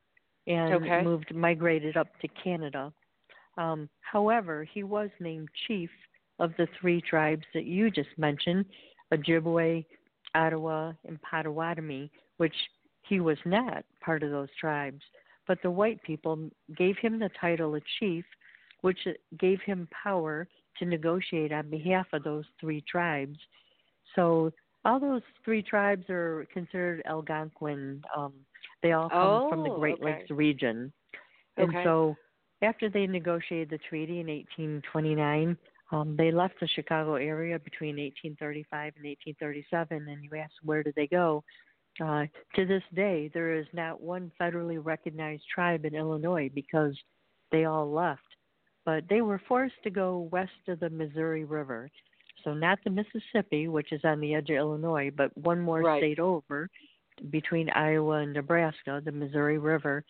and 0.45 0.73
okay. 0.73 1.01
moved 1.01 1.33
migrated 1.33 1.95
up 1.95 2.07
to 2.19 2.27
Canada. 2.43 2.91
Um, 3.57 3.89
however, 4.01 4.65
he 4.65 4.83
was 4.83 5.09
named 5.21 5.47
chief 5.67 5.89
of 6.39 6.51
the 6.57 6.67
three 6.79 6.99
tribes 6.99 7.45
that 7.53 7.65
you 7.65 7.89
just 7.89 8.09
mentioned, 8.17 8.65
Ojibwe, 9.13 9.85
Ottawa, 10.35 10.93
and 11.07 11.21
Potawatomi, 11.21 12.11
which 12.37 12.55
he 13.07 13.19
was 13.19 13.37
not 13.45 13.85
part 14.01 14.23
of 14.23 14.31
those 14.31 14.49
tribes. 14.59 15.01
But 15.47 15.61
the 15.61 15.71
white 15.71 16.01
people 16.03 16.49
gave 16.77 16.97
him 16.97 17.19
the 17.19 17.29
title 17.39 17.75
of 17.75 17.81
chief, 17.99 18.25
which 18.81 18.99
gave 19.39 19.59
him 19.61 19.87
power 20.03 20.47
to 20.79 20.85
negotiate 20.85 21.51
on 21.51 21.69
behalf 21.69 22.07
of 22.13 22.23
those 22.23 22.45
three 22.59 22.81
tribes. 22.89 23.37
So 24.15 24.51
all 24.85 24.99
those 24.99 25.21
three 25.45 25.61
tribes 25.61 26.09
are 26.09 26.45
considered 26.53 27.01
Algonquin. 27.05 28.01
Um, 28.15 28.33
they 28.81 28.91
all 28.93 29.09
come 29.09 29.19
oh, 29.19 29.49
from 29.49 29.63
the 29.63 29.69
Great 29.69 29.95
okay. 29.95 30.05
Lakes 30.05 30.31
region. 30.31 30.91
And 31.57 31.69
okay. 31.69 31.83
so 31.83 32.15
after 32.61 32.89
they 32.89 33.07
negotiated 33.07 33.69
the 33.69 33.77
treaty 33.89 34.19
in 34.19 34.27
1829, 34.27 35.57
um, 35.93 36.15
they 36.17 36.31
left 36.31 36.55
the 36.59 36.67
Chicago 36.67 37.15
area 37.15 37.59
between 37.59 37.97
1835 37.97 38.93
and 38.95 39.05
1837, 39.05 40.07
and 40.09 40.23
you 40.23 40.29
ask 40.35 40.51
where 40.63 40.81
did 40.81 40.95
they 40.95 41.05
go? 41.05 41.43
Uh, 42.03 42.25
to 42.55 42.65
this 42.65 42.81
day, 42.95 43.29
there 43.31 43.53
is 43.53 43.67
not 43.73 44.01
one 44.01 44.31
federally 44.41 44.83
recognized 44.83 45.43
tribe 45.53 45.85
in 45.85 45.93
Illinois 45.93 46.50
because 46.55 46.97
they 47.51 47.65
all 47.65 47.91
left. 47.91 48.21
But 48.85 49.03
they 49.07 49.21
were 49.21 49.39
forced 49.47 49.75
to 49.83 49.91
go 49.91 50.27
west 50.31 50.51
of 50.67 50.79
the 50.79 50.89
Missouri 50.89 51.45
River. 51.45 51.91
So, 52.43 52.55
not 52.55 52.79
the 52.83 52.89
Mississippi, 52.89 53.67
which 53.67 53.91
is 53.91 54.01
on 54.03 54.19
the 54.19 54.33
edge 54.33 54.50
of 54.50 54.55
Illinois, 54.55 55.12
but 55.15 55.38
one 55.38 55.62
more 55.62 55.81
right. 55.81 56.01
state 56.01 56.19
over 56.19 56.69
between 57.29 57.69
Iowa 57.69 58.17
and 58.17 58.33
Nebraska, 58.33 59.00
the 59.05 59.12
Missouri 59.12 59.59
River. 59.59 60.03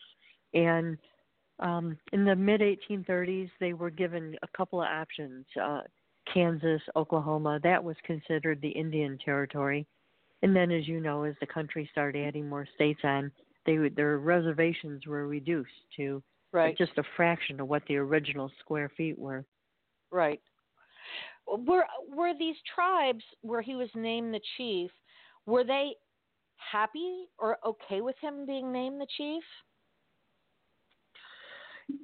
And 0.54 0.98
um, 1.60 1.98
in 2.12 2.26
the 2.26 2.36
mid 2.36 2.62
1830s, 2.62 3.50
they 3.60 3.74
were 3.74 3.90
given 3.90 4.36
a 4.42 4.58
couple 4.58 4.82
of 4.82 4.88
options 4.88 5.46
uh, 5.62 5.82
Kansas, 6.32 6.82
Oklahoma, 6.96 7.60
that 7.64 7.84
was 7.84 7.96
considered 8.06 8.62
the 8.62 8.70
Indian 8.70 9.18
Territory. 9.24 9.86
And 10.42 10.56
then, 10.56 10.72
as 10.72 10.88
you 10.88 11.00
know, 11.00 11.24
as 11.24 11.36
the 11.40 11.48
country 11.48 11.88
started 11.92 12.26
adding 12.28 12.50
more 12.50 12.68
states 12.76 13.02
on, 13.04 13.32
they 13.66 13.78
their 13.96 14.18
reservations 14.18 15.06
were 15.08 15.28
reduced 15.28 15.70
to 15.98 16.22
right. 16.52 16.78
just 16.78 16.98
a 16.98 17.04
fraction 17.16 17.60
of 17.60 17.68
what 17.68 17.84
the 17.88 17.96
original 17.96 18.52
square 18.60 18.90
feet 18.96 19.18
were. 19.18 19.46
Right. 20.12 20.42
Were 21.48 21.86
were 22.10 22.34
these 22.38 22.56
tribes 22.74 23.24
where 23.42 23.62
he 23.62 23.76
was 23.76 23.90
named 23.96 24.34
the 24.34 24.42
chief? 24.58 24.92
Were 25.46 25.64
they 25.64 25.94
happy 26.72 27.26
or 27.38 27.58
okay 27.66 28.02
with 28.02 28.16
him 28.22 28.46
being 28.46 28.72
named 28.72 29.00
the 29.00 29.08
chief? 29.18 29.44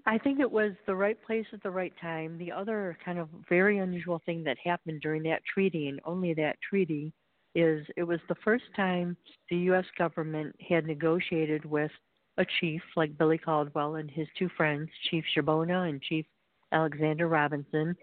I 0.06 0.18
think 0.18 0.40
it 0.40 0.52
was 0.52 0.74
the 0.86 0.96
right 0.96 1.18
place 1.26 1.46
at 1.54 1.64
the 1.64 1.72
right 1.72 1.94
time. 2.02 2.38
The 2.38 2.52
other 2.52 2.98
kind 3.04 3.20
of 3.20 3.30
very 3.48 3.80
unusual 3.80 4.22
thing 4.26 4.44
that 4.44 4.58
happened 4.64 5.02
during 5.02 5.24
that 5.24 5.42
treaty, 5.52 5.88
and 5.88 6.00
only 6.06 6.34
that 6.36 6.58
treaty, 6.68 7.14
is 7.56 7.86
it 7.98 8.04
was 8.04 8.20
the 8.28 8.36
first 8.44 8.66
time 8.76 9.18
the 9.50 9.58
U.S. 9.58 9.86
government 9.98 10.56
had 10.68 10.86
negotiated 10.86 11.66
with 11.66 11.92
a 12.38 12.46
chief 12.60 12.82
like 12.96 13.18
Billy 13.18 13.38
Caldwell 13.38 13.96
and 13.96 14.10
his 14.10 14.28
two 14.38 14.50
friends, 14.56 14.90
Chief 15.10 15.24
Shabona 15.36 15.90
and 15.90 16.02
Chief 16.02 16.26
Alexander 16.72 17.28
Robinson. 17.28 17.96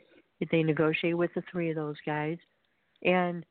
They 0.50 0.62
negotiated 0.62 1.16
with 1.16 1.32
the 1.34 1.42
three 1.50 1.70
of 1.70 1.76
those 1.76 1.96
guys, 2.04 2.36
and 3.02 3.44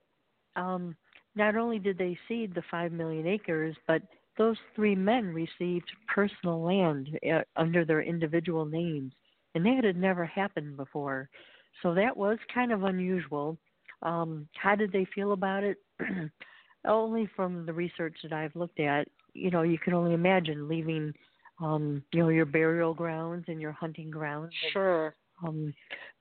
um, 0.56 0.96
not 1.36 1.56
only 1.56 1.80
did 1.80 1.98
they 1.98 2.18
cede 2.28 2.54
the 2.54 2.64
five 2.70 2.92
million 2.92 3.26
acres, 3.26 3.76
but 3.88 4.02
those 4.38 4.58
three 4.76 4.96
men 4.96 5.34
received 5.34 5.90
personal 6.14 6.62
land 6.64 7.10
uh, 7.32 7.42
under 7.56 7.86
their 7.86 8.02
individual 8.02 8.66
names, 8.66 9.14
and 9.54 9.66
that 9.66 9.84
had 9.84 9.98
never 9.98 10.26
happened 10.26 10.78
before. 10.78 11.30
So 11.82 11.94
that 11.94 12.16
was 12.16 12.38
kind 12.54 12.72
of 12.72 12.84
unusual. 12.84 13.58
Um, 14.02 14.48
how 14.56 14.76
did 14.76 14.92
they 14.92 15.08
feel 15.16 15.32
about 15.32 15.64
it? 15.64 15.78
only 16.88 17.30
from 17.36 17.66
the 17.66 17.74
research 17.74 18.16
that 18.24 18.34
I've 18.34 18.56
looked 18.56 18.80
at, 18.80 19.08
you 19.34 19.50
know, 19.52 19.64
you 19.64 19.78
can 19.78 19.94
only 19.94 20.14
imagine 20.14 20.68
leaving, 20.68 21.14
um, 21.60 22.04
you 22.12 22.20
know, 22.20 22.30
your 22.30 22.46
burial 22.46 22.94
grounds 22.94 23.46
and 23.48 23.60
your 23.60 23.72
hunting 23.72 24.10
grounds. 24.10 24.54
And, 24.64 24.72
sure. 24.72 25.16
Um, 25.46 25.74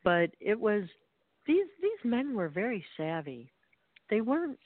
but 0.03 0.31
it 0.41 0.59
was 0.59 0.85
these 1.47 1.67
these 1.83 1.91
men 2.05 2.35
were 2.35 2.49
very 2.49 2.85
savvy. 2.97 3.51
They 4.11 4.21
weren't 4.21 4.59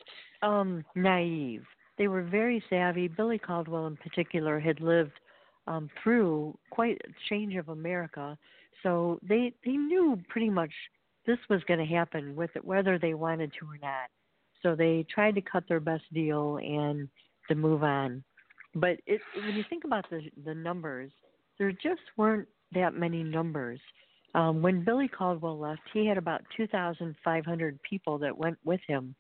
um, 0.43 0.85
naive 0.95 1.65
they 1.99 2.09
were 2.09 2.23
very 2.23 2.63
savvy. 2.71 3.09
Billy 3.09 3.39
Caldwell, 3.39 3.87
in 3.87 3.97
particular, 3.97 4.59
had 4.59 4.81
lived 4.81 5.19
um, 5.67 5.91
through 6.03 6.57
quite 6.71 7.01
a 7.05 7.11
change 7.29 7.57
of 7.57 7.69
America, 7.69 8.39
so 8.83 9.19
they 9.23 9.53
they 9.65 9.73
knew 9.73 10.19
pretty 10.29 10.49
much 10.49 10.71
this 11.27 11.39
was 11.51 11.63
going 11.65 11.81
to 11.81 11.87
happen 11.95 12.35
with 12.35 12.51
it, 12.55 12.65
whether 12.65 12.99
they 12.99 13.15
wanted 13.15 13.53
to 13.59 13.67
or 13.67 13.79
not. 13.83 14.09
So 14.63 14.75
they 14.75 15.05
tried 15.13 15.35
to 15.35 15.41
cut 15.41 15.65
their 15.69 15.81
best 15.81 16.05
deal 16.13 16.57
and 16.57 17.09
to 17.49 17.55
move 17.55 17.83
on. 17.83 18.25
But 18.75 18.99
it, 19.07 19.21
when 19.35 19.55
you 19.55 19.65
think 19.69 19.85
about 19.85 20.09
the 20.11 20.23
the 20.45 20.55
numbers, 20.55 21.11
there 21.59 21.73
just 21.73 22.01
weren't 22.17 22.49
that 22.73 22.95
many 22.95 23.23
numbers. 23.23 23.81
Um, 24.35 24.63
when 24.63 24.85
Billy 24.85 25.09
Caldwell 25.09 25.59
left, 25.59 25.81
he 25.93 26.07
had 26.07 26.19
about 26.19 26.43
2,500 26.57 27.79
people 27.83 28.19
that 28.19 28.37
went 28.37 28.59
with 28.63 28.81
him. 28.87 29.15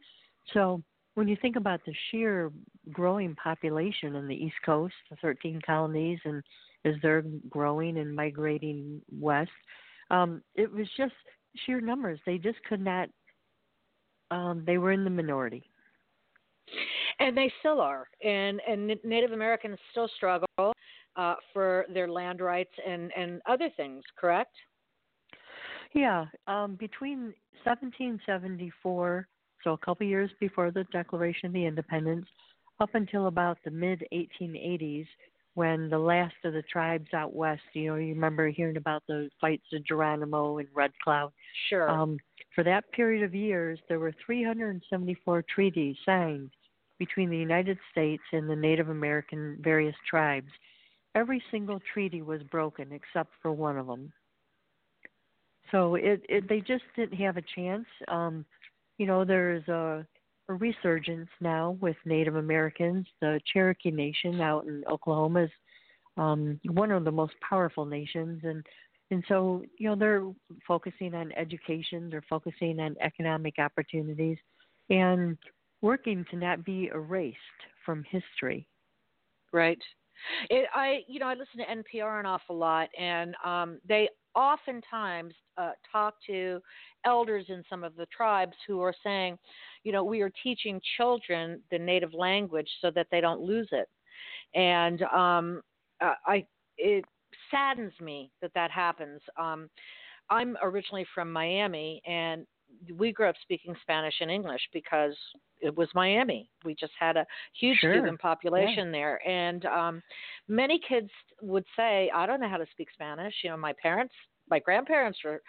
So 0.53 0.83
when 1.19 1.27
you 1.27 1.37
think 1.43 1.57
about 1.57 1.81
the 1.85 1.93
sheer 2.11 2.53
growing 2.93 3.35
population 3.35 4.15
in 4.15 4.29
the 4.29 4.37
East 4.37 4.55
Coast, 4.65 4.95
the 5.11 5.17
13 5.17 5.61
colonies, 5.67 6.21
and 6.25 6.45
as 6.85 6.95
they're 7.03 7.25
growing 7.51 7.99
and 7.99 8.15
migrating 8.15 9.03
west, 9.11 9.51
um, 10.13 10.41
it 10.55 10.73
was 10.73 10.87
just 10.97 11.15
sheer 11.67 11.81
numbers. 11.81 12.21
They 12.25 12.39
just 12.39 12.63
could 12.69 12.81
not. 12.81 13.09
Um, 14.31 14.63
they 14.65 14.79
were 14.79 14.93
in 14.93 15.03
the 15.03 15.11
minority. 15.11 15.69
And 17.19 17.37
they 17.37 17.53
still 17.59 17.81
are, 17.81 18.07
and 18.25 18.61
and 18.69 18.97
Native 19.03 19.33
Americans 19.33 19.77
still 19.91 20.09
struggle 20.15 20.73
uh, 21.17 21.35
for 21.53 21.85
their 21.93 22.07
land 22.07 22.41
rights 22.41 22.75
and 22.87 23.11
and 23.17 23.43
other 23.49 23.71
things. 23.77 24.05
Correct? 24.17 24.55
Yeah, 25.95 26.27
um, 26.47 26.77
between 26.77 27.35
1774 27.65 29.27
so 29.65 29.73
a 29.73 29.79
couple 29.79 30.07
years 30.07 30.31
before 30.41 30.71
the 30.71 30.85
Declaration 30.93 31.47
of 31.47 31.53
the 31.53 31.67
Independence, 31.67 32.27
up 32.81 32.91
until 32.95 33.27
about 33.27 33.59
the 33.65 33.71
mid 33.71 34.05
1880s, 34.13 35.07
when 35.55 35.91
the 35.91 35.99
last 35.99 36.35
of 36.45 36.53
the 36.53 36.63
tribes 36.63 37.13
out 37.13 37.35
west, 37.35 37.63
you 37.73 37.89
know, 37.89 37.97
you 37.97 38.15
remember 38.15 38.49
hearing 38.49 38.77
about 38.77 39.03
the 39.09 39.29
fights 39.41 39.65
of 39.73 39.85
Geronimo 39.85 40.59
and 40.59 40.69
Red 40.73 40.93
Cloud. 41.03 41.33
Sure. 41.69 41.91
Um, 41.91 42.19
for 42.55 42.63
that 42.63 42.91
period 42.93 43.25
of 43.25 43.35
years, 43.35 43.79
there 43.89 43.99
were 43.99 44.15
374 44.25 45.45
treaties 45.53 45.97
signed 46.07 46.51
between 46.99 47.31
the 47.31 47.37
United 47.37 47.79
States 47.91 48.23
and 48.33 48.49
the 48.49 48.57
Native 48.57 48.89
American 48.89 49.59
various 49.61 49.97
tribes. 50.09 50.49
Every 51.15 51.43
single 51.51 51.81
treaty 51.93 52.23
was 52.23 52.43
broken 52.45 52.93
except 52.93 53.31
for 53.43 53.53
one 53.53 53.79
of 53.79 53.87
them. 53.87 54.13
So 55.71 55.97
it, 55.97 56.23
it 56.29 56.49
they 56.49 56.61
just 56.61 56.85
didn't 56.97 57.19
have 57.19 57.37
a 57.37 57.43
chance. 57.55 57.87
Um, 58.09 58.45
you 58.99 59.07
know, 59.07 59.25
there's 59.25 59.67
a, 59.69 60.07
a 60.49 60.53
resurgence 60.53 61.29
now 61.41 61.77
with 61.81 61.97
Native 62.05 62.37
Americans. 62.37 63.07
The 63.21 63.41
Cherokee 63.53 63.91
Nation 63.91 64.41
out 64.41 64.67
in 64.67 64.85
Oklahoma 64.91 65.45
is 65.45 65.51
um, 66.17 66.61
one 66.71 66.91
of 66.91 67.05
the 67.05 67.13
most 67.13 67.35
powerful 67.49 67.87
nations, 67.87 68.41
and 68.43 68.67
and 69.11 69.25
so 69.29 69.63
you 69.79 69.89
know 69.89 69.97
they're 69.97 70.27
focusing 70.67 71.15
on 71.15 71.33
education, 71.33 72.11
they're 72.11 72.25
focusing 72.29 72.81
on 72.81 72.97
economic 73.01 73.55
opportunities, 73.59 74.37
and 74.91 75.39
working 75.81 76.25
to 76.31 76.37
not 76.37 76.65
be 76.65 76.91
erased 76.93 77.39
from 77.87 78.05
history. 78.11 78.67
Right. 79.53 79.79
It, 80.51 80.69
I, 80.75 81.03
you 81.07 81.21
know, 81.21 81.27
I 81.27 81.35
listen 81.35 81.59
to 81.59 81.99
NPR 81.99 82.19
an 82.19 82.27
awful 82.27 82.57
lot, 82.57 82.89
and 82.99 83.35
um, 83.45 83.79
they 83.89 84.09
oftentimes 84.35 85.35
uh, 85.57 85.73
talk 85.91 86.15
to 86.27 86.61
elders 87.05 87.47
in 87.49 87.63
some 87.69 87.83
of 87.85 87.97
the 87.97 88.07
tribes 88.07 88.57
who 88.67 88.81
are 88.81 88.95
saying, 89.03 89.39
you 89.85 89.93
know, 89.93 90.05
we 90.05 90.21
are 90.21 90.31
teaching 90.43 90.81
children 90.97 91.61
the 91.71 91.79
native 91.79 92.15
language 92.15 92.69
so 92.81 92.91
that 92.95 93.07
they 93.11 93.21
don't 93.21 93.41
lose 93.41 93.69
it, 93.73 93.89
and 94.55 95.03
um, 95.03 95.63
uh, 96.01 96.15
I 96.27 96.47
it 96.77 97.05
saddens 97.51 97.93
me 98.01 98.31
that 98.41 98.53
that 98.55 98.71
happens. 98.71 99.21
Um, 99.39 99.69
I'm 100.31 100.57
originally 100.63 101.07
from 101.15 101.33
Miami, 101.33 102.03
and 102.07 102.47
we 102.97 103.13
grew 103.13 103.29
up 103.29 103.35
speaking 103.43 103.75
Spanish 103.83 104.15
and 104.21 104.31
English 104.31 104.61
because 104.73 105.17
it 105.61 105.77
was 105.77 105.89
Miami. 105.95 106.49
We 106.65 106.75
just 106.75 106.93
had 106.99 107.17
a 107.17 107.27
huge 107.59 107.79
Sure. 107.79 107.93
student 107.95 108.21
population 108.21 108.93
there, 108.93 109.21
and 109.27 109.65
um, 109.67 110.03
many 110.49 110.79
kids 110.89 111.11
would 111.43 111.65
say, 111.77 112.11
"I 112.15 112.27
don't 112.27 112.41
know 112.41 112.49
how 112.49 112.57
to 112.59 112.67
speak 112.71 112.89
Spanish." 112.93 113.35
You 113.43 113.51
know, 113.51 113.57
my 113.57 113.73
parents, 113.81 114.15
my 114.49 114.59
grandparents 114.59 115.19
were 115.25 115.43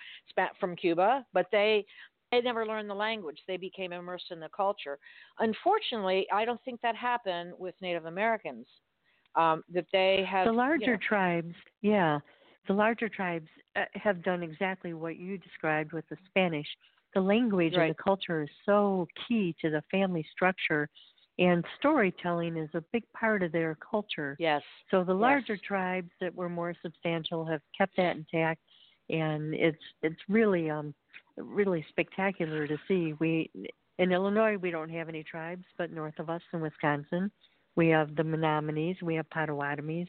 from 0.59 0.75
Cuba, 0.75 1.25
but 1.33 1.45
they 1.51 1.85
they 2.31 2.41
never 2.41 2.65
learned 2.65 2.89
the 2.89 2.95
language. 2.95 3.39
They 3.47 3.57
became 3.57 3.91
immersed 3.91 4.31
in 4.31 4.39
the 4.39 4.49
culture. 4.49 4.99
Unfortunately, 5.39 6.27
I 6.31 6.45
don't 6.45 6.61
think 6.63 6.79
that 6.81 6.95
happened 6.95 7.53
with 7.57 7.75
Native 7.81 8.05
Americans. 8.05 8.67
Um, 9.35 9.63
that 9.73 9.85
they 9.93 10.25
have 10.29 10.45
the 10.45 10.51
you 10.51 10.57
larger 10.57 10.93
know- 10.93 11.07
tribes, 11.07 11.55
yeah, 11.81 12.19
the 12.67 12.73
larger 12.73 13.07
tribes 13.09 13.47
uh, 13.75 13.85
have 13.93 14.23
done 14.23 14.41
exactly 14.43 14.93
what 14.93 15.17
you 15.17 15.37
described 15.37 15.93
with 15.93 16.07
the 16.09 16.17
Spanish. 16.27 16.67
The 17.13 17.21
language 17.21 17.73
Right. 17.75 17.87
and 17.87 17.95
the 17.95 18.01
culture 18.03 18.43
is 18.43 18.49
so 18.65 19.07
key 19.27 19.55
to 19.61 19.69
the 19.69 19.81
family 19.91 20.23
structure, 20.31 20.89
and 21.39 21.65
storytelling 21.77 22.57
is 22.57 22.69
a 22.75 22.81
big 22.91 23.03
part 23.13 23.43
of 23.43 23.51
their 23.51 23.75
culture. 23.75 24.35
yes, 24.39 24.61
So 24.91 25.03
the 25.03 25.13
larger 25.13 25.53
Yes. 25.53 25.61
tribes 25.63 26.11
that 26.19 26.33
were 26.35 26.49
more 26.49 26.73
substantial 26.81 27.45
have 27.45 27.61
kept 27.77 27.95
that 27.97 28.15
intact, 28.15 28.61
and 29.09 29.53
it's 29.55 29.83
it's 30.03 30.21
really 30.29 30.69
um 30.69 30.93
really 31.37 31.83
spectacular 31.89 32.67
to 32.67 32.77
see. 32.87 33.13
We 33.13 33.49
in 33.97 34.11
Illinois 34.11 34.57
we 34.57 34.71
don't 34.71 34.89
have 34.89 35.09
any 35.09 35.23
tribes, 35.23 35.65
but 35.77 35.91
north 35.91 36.19
of 36.19 36.29
us 36.29 36.41
in 36.53 36.61
Wisconsin 36.61 37.31
we 37.75 37.87
have 37.89 38.15
the 38.15 38.23
Menominees, 38.23 38.97
we 39.01 39.15
have 39.15 39.29
Potawatomis, 39.29 40.07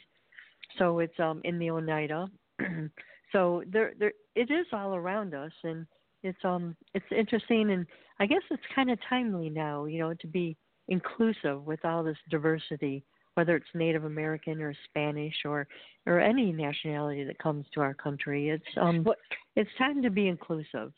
so 0.79 0.99
it's 0.99 1.19
um 1.21 1.41
in 1.45 1.59
the 1.59 1.71
Oneida. 1.71 2.29
so 3.33 3.63
there 3.69 3.93
there 3.99 4.13
it 4.35 4.51
is 4.51 4.67
all 4.73 4.95
around 4.95 5.35
us, 5.35 5.53
and 5.65 5.87
it's 6.23 6.45
um 6.45 6.77
it's 6.95 7.07
interesting, 7.11 7.71
and 7.73 7.87
I 8.19 8.27
guess 8.27 8.43
it's 8.51 8.63
kind 8.75 8.91
of 8.91 8.99
timely 9.09 9.51
now, 9.51 9.85
you 9.87 9.99
know, 10.01 10.15
to 10.15 10.27
be 10.27 10.57
inclusive 10.89 11.65
with 11.65 11.85
all 11.85 12.03
this 12.03 12.19
diversity 12.31 13.05
whether 13.35 13.55
it's 13.55 13.67
Native 13.75 14.05
American 14.05 14.61
or 14.61 14.75
Spanish 14.89 15.35
or 15.45 15.67
or 16.07 16.19
any 16.21 16.51
nationality 16.53 17.23
that 17.25 17.39
comes 17.39 17.65
to 17.73 17.81
our 17.81 17.95
country. 17.95 18.51
It's 18.51 18.65
um 18.77 19.05
What- 19.05 19.19
it's 19.57 19.71
time 19.79 20.03
to 20.03 20.11
be 20.11 20.27
inclusive. 20.29 20.93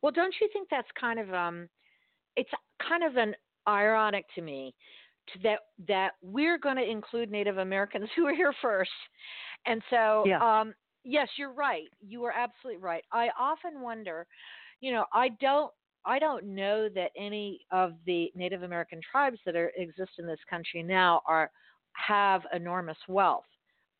Well, 0.00 0.12
don't 0.12 0.34
you 0.40 0.48
think 0.52 0.68
that's 0.70 0.88
kind 0.98 1.18
of 1.18 1.32
um, 1.34 1.68
it's 2.36 2.50
kind 2.88 3.02
of 3.02 3.16
an 3.16 3.34
ironic 3.68 4.24
to 4.36 4.40
me 4.40 4.74
to 5.32 5.38
that 5.40 5.58
that 5.88 6.12
we're 6.22 6.58
going 6.58 6.76
to 6.76 6.88
include 6.88 7.30
Native 7.30 7.58
Americans 7.58 8.08
who 8.16 8.24
were 8.24 8.34
here 8.34 8.54
first, 8.62 8.90
and 9.66 9.82
so 9.90 10.24
Yeah. 10.26 10.38
um, 10.60 10.74
yes, 11.04 11.28
you're 11.36 11.52
right. 11.52 11.88
You 12.00 12.24
are 12.24 12.32
absolutely 12.32 12.82
right. 12.82 13.04
I 13.12 13.28
often 13.38 13.80
wonder, 13.80 14.26
you 14.80 14.92
know, 14.92 15.04
I 15.12 15.30
don't. 15.40 15.70
I 16.06 16.18
don't 16.18 16.44
know 16.44 16.90
that 16.90 17.12
any 17.16 17.60
of 17.70 17.94
the 18.04 18.30
Native 18.34 18.62
American 18.62 19.00
tribes 19.10 19.38
that 19.46 19.56
are 19.56 19.72
exist 19.74 20.12
in 20.18 20.26
this 20.26 20.38
country 20.50 20.82
now 20.82 21.22
are 21.26 21.50
have 21.94 22.42
enormous 22.52 22.98
wealth. 23.08 23.46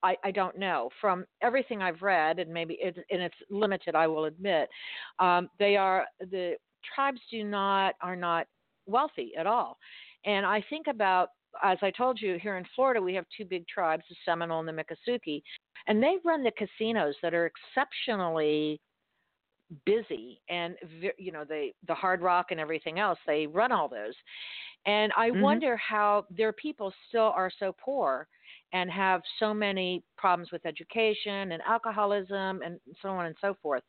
I, 0.03 0.17
I 0.23 0.31
don't 0.31 0.59
know. 0.59 0.91
From 1.01 1.25
everything 1.41 1.81
I've 1.81 2.03
read, 2.03 2.39
and 2.39 2.53
maybe 2.53 2.75
it, 2.75 2.97
and 3.11 3.23
it's 3.23 3.35
limited, 3.51 3.95
I 3.95 4.07
will 4.07 4.27
admit, 4.27 4.69
um, 5.19 5.49
they 5.59 5.77
are 5.77 6.05
the 6.21 6.57
tribes 6.95 7.21
do 7.31 7.43
not 7.43 7.95
are 8.03 8.17
not 8.17 8.47
wealthy 8.87 9.33
at 9.39 9.47
all. 9.47 9.79
And 10.27 10.45
I 10.45 10.63
think 10.69 10.89
about 10.89 11.31
as 11.63 11.79
I 11.83 11.91
told 11.91 12.21
you 12.21 12.39
here 12.43 12.57
in 12.57 12.65
Florida, 12.75 13.01
we 13.01 13.15
have 13.15 13.25
two 13.37 13.45
big 13.45 13.67
tribes, 13.67 14.03
the 14.09 14.17
Seminole 14.25 14.61
and 14.61 14.69
the 14.69 14.73
Miccosukee, 14.73 15.43
and 15.87 16.03
they 16.03 16.17
run 16.25 16.43
the 16.43 16.53
casinos 16.53 17.15
that 17.23 17.35
are 17.35 17.47
exceptionally 17.47 18.81
busy 19.87 20.41
and 20.49 20.77
you 21.19 21.33
know 21.33 21.45
they 21.45 21.75
the 21.89 21.95
hard 21.95 22.21
rock 22.21 22.47
and 22.51 22.61
everything 22.61 22.99
else 22.99 23.19
they 23.27 23.47
run 23.47 23.73
all 23.73 23.89
those 23.89 24.15
and 24.87 25.13
i 25.17 25.31
Mhm. 25.31 25.41
wonder 25.41 25.77
how 25.77 26.27
their 26.31 26.53
people 26.53 26.93
still 27.09 27.33
are 27.35 27.51
so 27.59 27.73
poor 27.73 28.29
and 28.73 28.91
have 28.91 29.23
so 29.39 29.55
many 29.55 30.03
problems 30.17 30.51
with 30.53 30.65
education 30.67 31.53
and 31.53 31.63
alcoholism 31.63 32.61
and 32.63 32.79
so 33.01 33.09
on 33.09 33.27
and 33.27 33.37
so 33.41 33.55
forth 33.63 33.83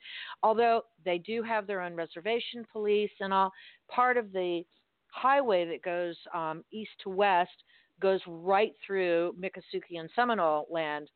although 0.43 0.81
they 1.03 1.17
do 1.19 1.43
have 1.43 1.67
their 1.67 1.81
own 1.81 1.93
reservation 1.93 2.65
police 2.71 3.11
and 3.19 3.33
all 3.33 3.51
part 3.89 4.17
of 4.17 4.31
the 4.31 4.63
highway 5.09 5.65
that 5.65 5.81
goes 5.81 6.17
um, 6.33 6.63
east 6.71 6.91
to 7.03 7.09
west 7.09 7.63
goes 8.01 8.19
right 8.27 8.73
through 8.85 9.35
Miccosukee 9.39 9.99
and 9.99 10.09
Seminole 10.15 10.67
land. 10.69 11.09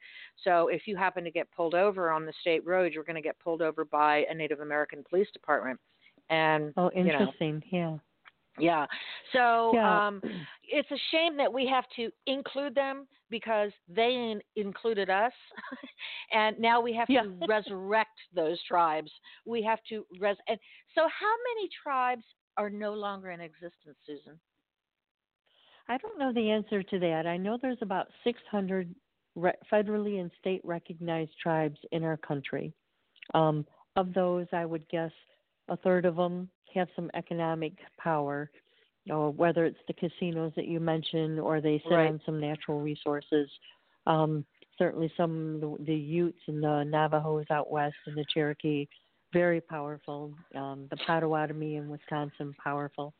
So 0.43 0.67
if 0.69 0.83
you 0.85 0.95
happen 0.95 1.23
to 1.23 1.31
get 1.31 1.51
pulled 1.51 1.75
over 1.75 2.11
on 2.11 2.25
the 2.25 2.33
state 2.41 2.65
road, 2.65 2.93
you're 2.93 3.03
going 3.03 3.15
to 3.15 3.21
get 3.21 3.39
pulled 3.39 3.61
over 3.61 3.85
by 3.85 4.25
a 4.29 4.33
Native 4.33 4.61
American 4.61 5.03
police 5.09 5.27
department. 5.33 5.79
And 6.29 6.73
Oh, 6.77 6.91
you 6.95 7.03
know, 7.05 7.11
interesting. 7.11 7.63
Yeah. 7.71 7.97
yeah. 8.59 8.85
So 9.33 9.71
Yeah. 9.73 10.07
um 10.07 10.21
it's 10.71 10.89
a 10.91 10.97
shame 11.11 11.35
that 11.37 11.51
we 11.51 11.65
have 11.67 11.85
to 11.95 12.11
include 12.27 12.75
them 12.75 13.07
because 13.31 13.71
they 13.87 14.13
in- 14.13 14.41
included 14.55 15.09
us 15.09 15.33
and 16.31 16.59
now 16.59 16.79
we 16.79 16.93
have 16.93 17.09
Yeah. 17.09 17.23
to 17.23 17.29
resurrect 17.47 18.17
those 18.33 18.61
tribes. 18.63 19.11
We 19.45 19.63
have 19.63 19.79
to 19.89 20.05
res 20.19 20.37
and 20.47 20.59
so 20.95 21.01
how 21.01 21.35
many 21.55 21.69
tribes 21.83 22.23
are 22.57 22.69
no 22.69 22.93
longer 22.93 23.31
in 23.31 23.41
existence, 23.41 23.97
Susan? 24.05 24.39
I 25.89 25.97
don't 25.97 26.19
know 26.19 26.31
the 26.31 26.51
answer 26.51 26.83
to 26.83 26.99
that. 26.99 27.25
I 27.25 27.35
know 27.35 27.57
there's 27.59 27.81
about 27.81 28.07
600 28.23 28.93
re- 29.35 29.51
federally 29.71 30.21
and 30.21 30.29
state 30.39 30.61
recognized 30.63 31.31
tribes 31.41 31.79
in 31.91 32.03
our 32.03 32.17
country. 32.17 32.71
Um, 33.33 33.65
of 33.95 34.13
those, 34.13 34.45
I 34.53 34.65
would 34.65 34.87
guess 34.89 35.11
a 35.67 35.75
third 35.75 36.05
of 36.05 36.15
them 36.15 36.49
have 36.75 36.87
some 36.95 37.09
economic 37.15 37.73
power, 37.97 38.51
or 39.09 39.31
whether 39.31 39.65
it's 39.65 39.79
the 39.87 39.93
casinos 39.93 40.53
that 40.55 40.67
you 40.67 40.79
mentioned 40.79 41.39
or 41.39 41.59
they 41.59 41.79
sit 41.79 41.93
Right. 41.95 42.09
on 42.09 42.21
some 42.23 42.39
natural 42.39 42.79
resources. 42.79 43.49
Um, 44.05 44.45
certainly, 44.77 45.11
some 45.17 45.55
of 45.55 45.61
the, 45.61 45.85
the 45.85 45.95
Utes 45.95 46.41
and 46.47 46.63
the 46.63 46.83
Navajos 46.83 47.45
out 47.49 47.71
west 47.71 47.95
and 48.05 48.15
the 48.15 48.25
Cherokee, 48.31 48.87
very 49.33 49.61
powerful. 49.61 50.33
Um, 50.53 50.87
the 50.91 50.97
Potawatomi 50.97 51.77
in 51.77 51.89
Wisconsin, 51.89 52.53
powerful. 52.63 53.13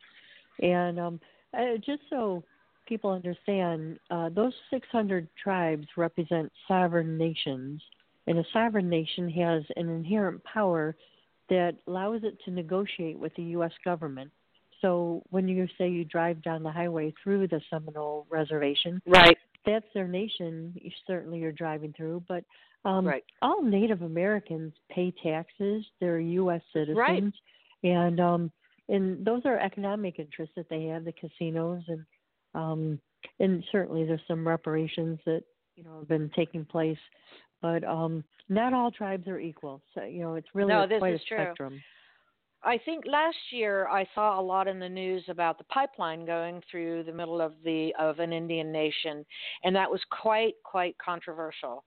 And 0.62 1.00
um, 1.00 1.20
uh, 1.58 1.78
just 1.84 2.02
so 2.10 2.44
people 2.89 3.12
understand, 3.12 3.99
uh, 4.10 4.30
those 4.30 4.54
600 4.71 5.30
tribes 5.41 5.88
represent 5.95 6.52
sovereign 6.67 7.17
nations, 7.17 7.82
and 8.28 8.39
a 8.39 8.43
sovereign 8.52 8.89
nation 8.89 9.30
has 9.30 9.63
an 9.75 9.88
inherent 9.88 10.43
power 10.43 10.95
that 11.49 11.78
allows 11.88 12.21
it 12.23 12.38
to 12.45 12.52
negotiate 12.52 13.17
with 13.17 13.34
the 13.36 13.43
U.S. 13.43 13.71
government. 13.86 14.32
So 14.82 15.21
when 15.30 15.47
you 15.47 15.67
say 15.78 15.89
you 15.89 16.04
drive 16.04 16.41
down 16.41 16.63
the 16.63 16.71
highway 16.71 17.13
through 17.23 17.47
the 17.47 17.62
Seminole 17.69 18.25
Reservation, 18.30 19.02
Right. 19.06 19.38
that's 19.65 19.86
their 19.93 20.08
nation. 20.08 20.73
You 20.75 20.91
certainly 21.06 21.39
you're 21.39 21.52
driving 21.52 21.93
through, 21.93 22.23
but 22.28 22.43
um, 22.86 23.06
Right. 23.06 23.23
all 23.41 23.62
Native 23.62 24.02
Americans 24.02 24.73
pay 24.89 25.13
taxes. 25.23 25.86
They're 25.99 26.19
U.S. 26.19 26.62
citizens, 26.73 26.97
Right. 26.97 27.23
and 27.84 28.19
um, 28.19 28.52
and 28.88 29.23
those 29.23 29.41
are 29.45 29.60
economic 29.60 30.17
interests 30.17 30.56
that 30.56 30.69
they 30.69 30.86
have. 30.86 31.04
The 31.06 31.12
casinos 31.12 31.84
and 31.88 32.06
um, 32.56 33.00
and 33.40 33.64
certainly 33.72 34.06
there's 34.06 34.22
some 34.28 34.48
reparations 34.48 35.20
that 35.26 35.44
you 35.76 35.84
know 35.84 36.00
have 36.00 36.08
been 36.08 36.30
taking 36.36 36.66
place, 36.66 36.98
but 37.62 37.84
um, 37.84 38.24
not 38.48 38.74
all 38.74 38.92
tribes 38.92 39.28
are 39.28 39.40
equal. 39.40 39.82
So 39.94 40.04
you 40.04 40.22
know 40.22 40.36
it's 40.36 40.48
really 40.54 40.74
No, 40.74 40.88
this 40.88 41.00
quite 41.00 41.16
is 41.16 41.22
a 41.22 41.26
true. 41.26 41.38
spectrum. 41.38 41.82
I 42.62 42.78
think 42.78 43.06
last 43.08 43.38
year 43.52 43.88
I 43.88 44.06
saw 44.14 44.38
a 44.38 44.42
lot 44.42 44.68
in 44.68 44.80
the 44.80 44.90
news 44.90 45.24
about 45.30 45.58
the 45.58 45.64
pipeline 45.66 46.26
going 46.26 46.62
through 46.70 47.04
the 47.04 47.14
middle 47.14 47.40
of 47.40 47.54
the 47.64 47.94
of 47.98 48.20
an 48.20 48.34
Indian 48.34 48.72
nation, 48.72 49.26
and 49.64 49.76
that 49.76 49.90
was 49.90 50.02
quite 50.10 50.56
quite 50.64 50.98
controversial. 50.98 51.86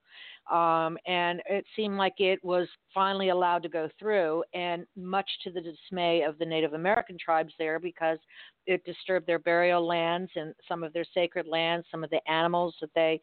Um, 0.51 0.99
and 1.07 1.41
it 1.49 1.65
seemed 1.77 1.97
like 1.97 2.15
it 2.19 2.43
was 2.43 2.67
finally 2.93 3.29
allowed 3.29 3.63
to 3.63 3.69
go 3.69 3.89
through, 3.99 4.43
and 4.55 4.85
much 4.97 5.31
to 5.45 5.53
the 5.53 5.61
dismay 5.61 6.23
of 6.23 6.37
the 6.39 6.45
Native 6.45 6.73
American 6.73 7.17
tribes 7.17 7.55
there, 7.59 7.79
because 7.79 8.19
it 8.67 8.85
disturbed 8.85 9.27
their 9.27 9.39
burial 9.39 9.87
lands 9.87 10.31
and 10.35 10.53
some 10.69 10.83
of 10.83 10.93
their 10.93 11.05
sacred 11.15 11.47
lands, 11.47 11.87
some 11.91 12.03
of 12.03 12.11
the 12.11 12.21
animals 12.31 12.75
that 12.81 12.91
they 12.95 13.21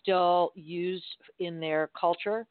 still 0.00 0.52
use 0.54 1.04
in 1.38 1.58
their 1.58 1.90
culture. 1.98 2.46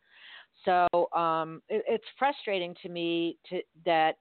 So 0.63 0.87
um, 1.15 1.61
it, 1.69 1.83
it's 1.87 2.05
frustrating 2.17 2.75
to 2.81 2.89
me 2.89 3.37
to, 3.49 3.61
that 3.85 4.15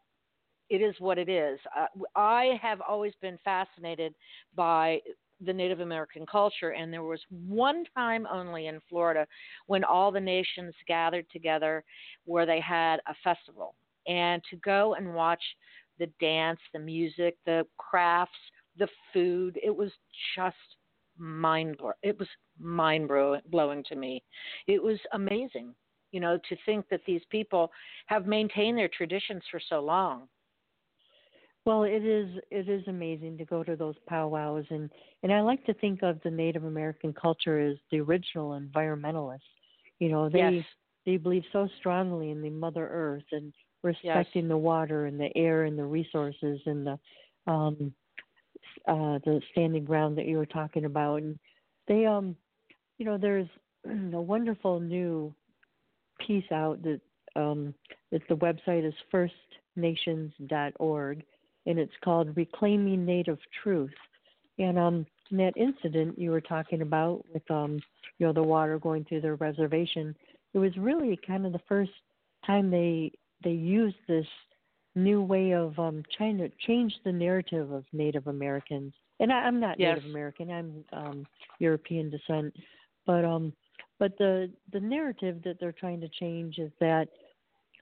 it 0.68 0.82
is 0.82 0.94
what 0.98 1.18
it 1.18 1.28
is. 1.28 1.58
Uh, 1.78 1.86
I 2.16 2.58
have 2.60 2.80
always 2.86 3.12
been 3.20 3.38
fascinated 3.44 4.14
by 4.54 5.00
the 5.40 5.52
Native 5.52 5.80
American 5.80 6.26
culture, 6.26 6.70
and 6.70 6.92
there 6.92 7.02
was 7.02 7.20
one 7.30 7.84
time 7.96 8.26
only 8.30 8.66
in 8.66 8.80
Florida 8.88 9.26
when 9.66 9.84
all 9.84 10.12
the 10.12 10.20
nations 10.20 10.74
gathered 10.86 11.26
together 11.30 11.84
where 12.24 12.46
they 12.46 12.60
had 12.60 13.00
a 13.06 13.14
festival. 13.22 13.74
And 14.06 14.42
to 14.50 14.56
go 14.56 14.94
and 14.94 15.14
watch 15.14 15.42
the 15.98 16.06
dance, 16.20 16.60
the 16.72 16.78
music, 16.78 17.36
the 17.46 17.66
crafts, 17.78 18.38
the 18.78 18.88
food, 19.12 19.58
it 19.62 19.74
was 19.74 19.90
just 20.36 20.56
mind 21.16 21.78
blowing. 21.78 21.94
it 22.02 22.18
was 22.18 22.28
mind 22.58 23.08
blowing 23.50 23.84
to 23.88 23.96
me. 23.96 24.22
It 24.66 24.82
was 24.82 24.98
amazing, 25.12 25.74
you 26.10 26.20
know, 26.20 26.38
to 26.48 26.56
think 26.66 26.86
that 26.90 27.00
these 27.06 27.22
people 27.30 27.70
have 28.06 28.26
maintained 28.26 28.76
their 28.78 28.88
traditions 28.88 29.42
for 29.50 29.60
so 29.60 29.80
long. 29.80 30.28
Well, 31.66 31.84
it 31.84 32.04
is 32.04 32.28
it 32.50 32.68
is 32.68 32.86
amazing 32.88 33.38
to 33.38 33.46
go 33.46 33.64
to 33.64 33.74
those 33.74 33.94
powwows 34.06 34.66
and 34.70 34.90
and 35.22 35.32
I 35.32 35.40
like 35.40 35.64
to 35.64 35.74
think 35.74 36.02
of 36.02 36.20
the 36.22 36.30
Native 36.30 36.64
American 36.64 37.14
culture 37.14 37.58
as 37.58 37.76
the 37.90 38.00
original 38.00 38.60
environmentalists. 38.60 39.40
You 39.98 40.10
know, 40.10 40.28
they 40.28 40.56
yes. 40.56 40.64
they 41.06 41.16
believe 41.16 41.44
so 41.52 41.68
strongly 41.78 42.30
in 42.30 42.42
the 42.42 42.50
Mother 42.50 42.86
Earth 42.86 43.24
and 43.32 43.52
respecting 43.82 44.44
yes. 44.44 44.50
the 44.50 44.58
water 44.58 45.06
and 45.06 45.18
the 45.18 45.34
air 45.36 45.64
and 45.64 45.78
the 45.78 45.84
resources 45.84 46.60
and 46.66 46.86
the 46.86 46.98
um 47.46 47.94
uh 48.88 49.18
the 49.24 49.40
standing 49.52 49.84
ground 49.84 50.18
that 50.18 50.26
you 50.26 50.36
were 50.36 50.46
talking 50.46 50.84
about 50.84 51.22
and 51.22 51.38
they 51.88 52.04
um 52.04 52.36
you 52.98 53.06
know 53.06 53.16
there's 53.16 53.48
a 53.86 54.20
wonderful 54.20 54.80
new 54.80 55.34
piece 56.26 56.50
out 56.52 56.82
that 56.82 57.00
um 57.36 57.72
that 58.10 58.20
the 58.28 58.36
website 58.36 58.86
is 58.86 58.94
firstnations.org 59.10 61.24
and 61.66 61.78
it's 61.78 61.92
called 62.02 62.36
Reclaiming 62.36 63.04
Native 63.04 63.38
Truth. 63.62 63.94
And 64.58 64.78
um 64.78 65.06
in 65.30 65.38
that 65.38 65.56
incident 65.56 66.18
you 66.18 66.30
were 66.30 66.40
talking 66.40 66.82
about 66.82 67.24
with 67.32 67.48
um 67.50 67.80
you 68.18 68.26
know 68.26 68.32
the 68.32 68.42
water 68.42 68.78
going 68.78 69.04
through 69.04 69.22
their 69.22 69.36
reservation, 69.36 70.14
it 70.52 70.58
was 70.58 70.76
really 70.76 71.18
kind 71.26 71.46
of 71.46 71.52
the 71.52 71.60
first 71.68 71.92
time 72.46 72.70
they 72.70 73.12
they 73.42 73.50
used 73.50 73.96
this 74.06 74.26
new 74.94 75.20
way 75.20 75.52
of 75.52 75.78
um 75.78 76.02
trying 76.16 76.38
to 76.38 76.48
change 76.66 76.94
the 77.04 77.12
narrative 77.12 77.72
of 77.72 77.84
Native 77.92 78.26
Americans. 78.26 78.92
And 79.20 79.32
I, 79.32 79.36
I'm 79.36 79.60
not 79.60 79.78
yes. 79.78 79.96
Native 79.96 80.10
American, 80.10 80.50
I'm 80.50 80.84
um 80.92 81.26
European 81.58 82.10
descent. 82.10 82.54
But 83.06 83.24
um 83.24 83.52
but 83.98 84.16
the 84.18 84.50
the 84.72 84.80
narrative 84.80 85.42
that 85.44 85.58
they're 85.58 85.72
trying 85.72 86.00
to 86.00 86.08
change 86.08 86.58
is 86.58 86.70
that 86.80 87.08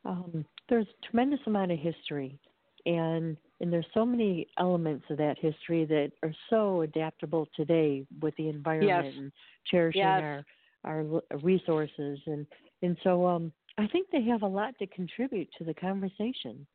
um 0.05 0.45
there's 0.68 0.87
a 0.87 1.07
tremendous 1.07 1.40
amount 1.47 1.73
of 1.73 1.79
history 1.79 2.38
and 2.87 3.37
and 3.61 3.73
there's 3.73 3.87
so 3.95 4.05
many 4.05 4.49
elements 4.59 5.05
of 5.11 5.18
that 5.18 5.38
history 5.38 5.85
that 5.85 6.11
are 6.23 6.35
so 6.51 6.83
adaptable 6.83 7.49
today 7.55 8.05
with 8.21 8.35
the 8.37 8.49
environment 8.49 9.05
yes. 9.07 9.14
and 9.16 9.33
cherishing 9.71 10.01
yes. 10.01 10.21
our 10.23 10.45
our 10.85 11.23
resources 11.42 12.18
and 12.27 12.47
and 12.83 12.97
so 13.05 13.27
um 13.27 13.53
I 13.79 13.87
think 13.87 14.09
they 14.11 14.23
have 14.25 14.42
a 14.42 14.47
lot 14.47 14.79
to 14.79 14.87
contribute 14.88 15.49
to 15.59 15.64
the 15.64 15.75
conversation. 15.75 16.66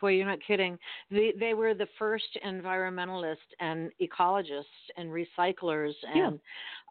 Boy, 0.00 0.12
you're 0.12 0.26
not 0.26 0.38
kidding. 0.46 0.78
They 1.10 1.32
they 1.38 1.54
were 1.54 1.74
the 1.74 1.86
first 1.98 2.38
environmentalists 2.44 3.36
and 3.60 3.90
ecologists 4.02 4.64
and 4.96 5.10
recyclers, 5.10 5.92
and 6.14 6.40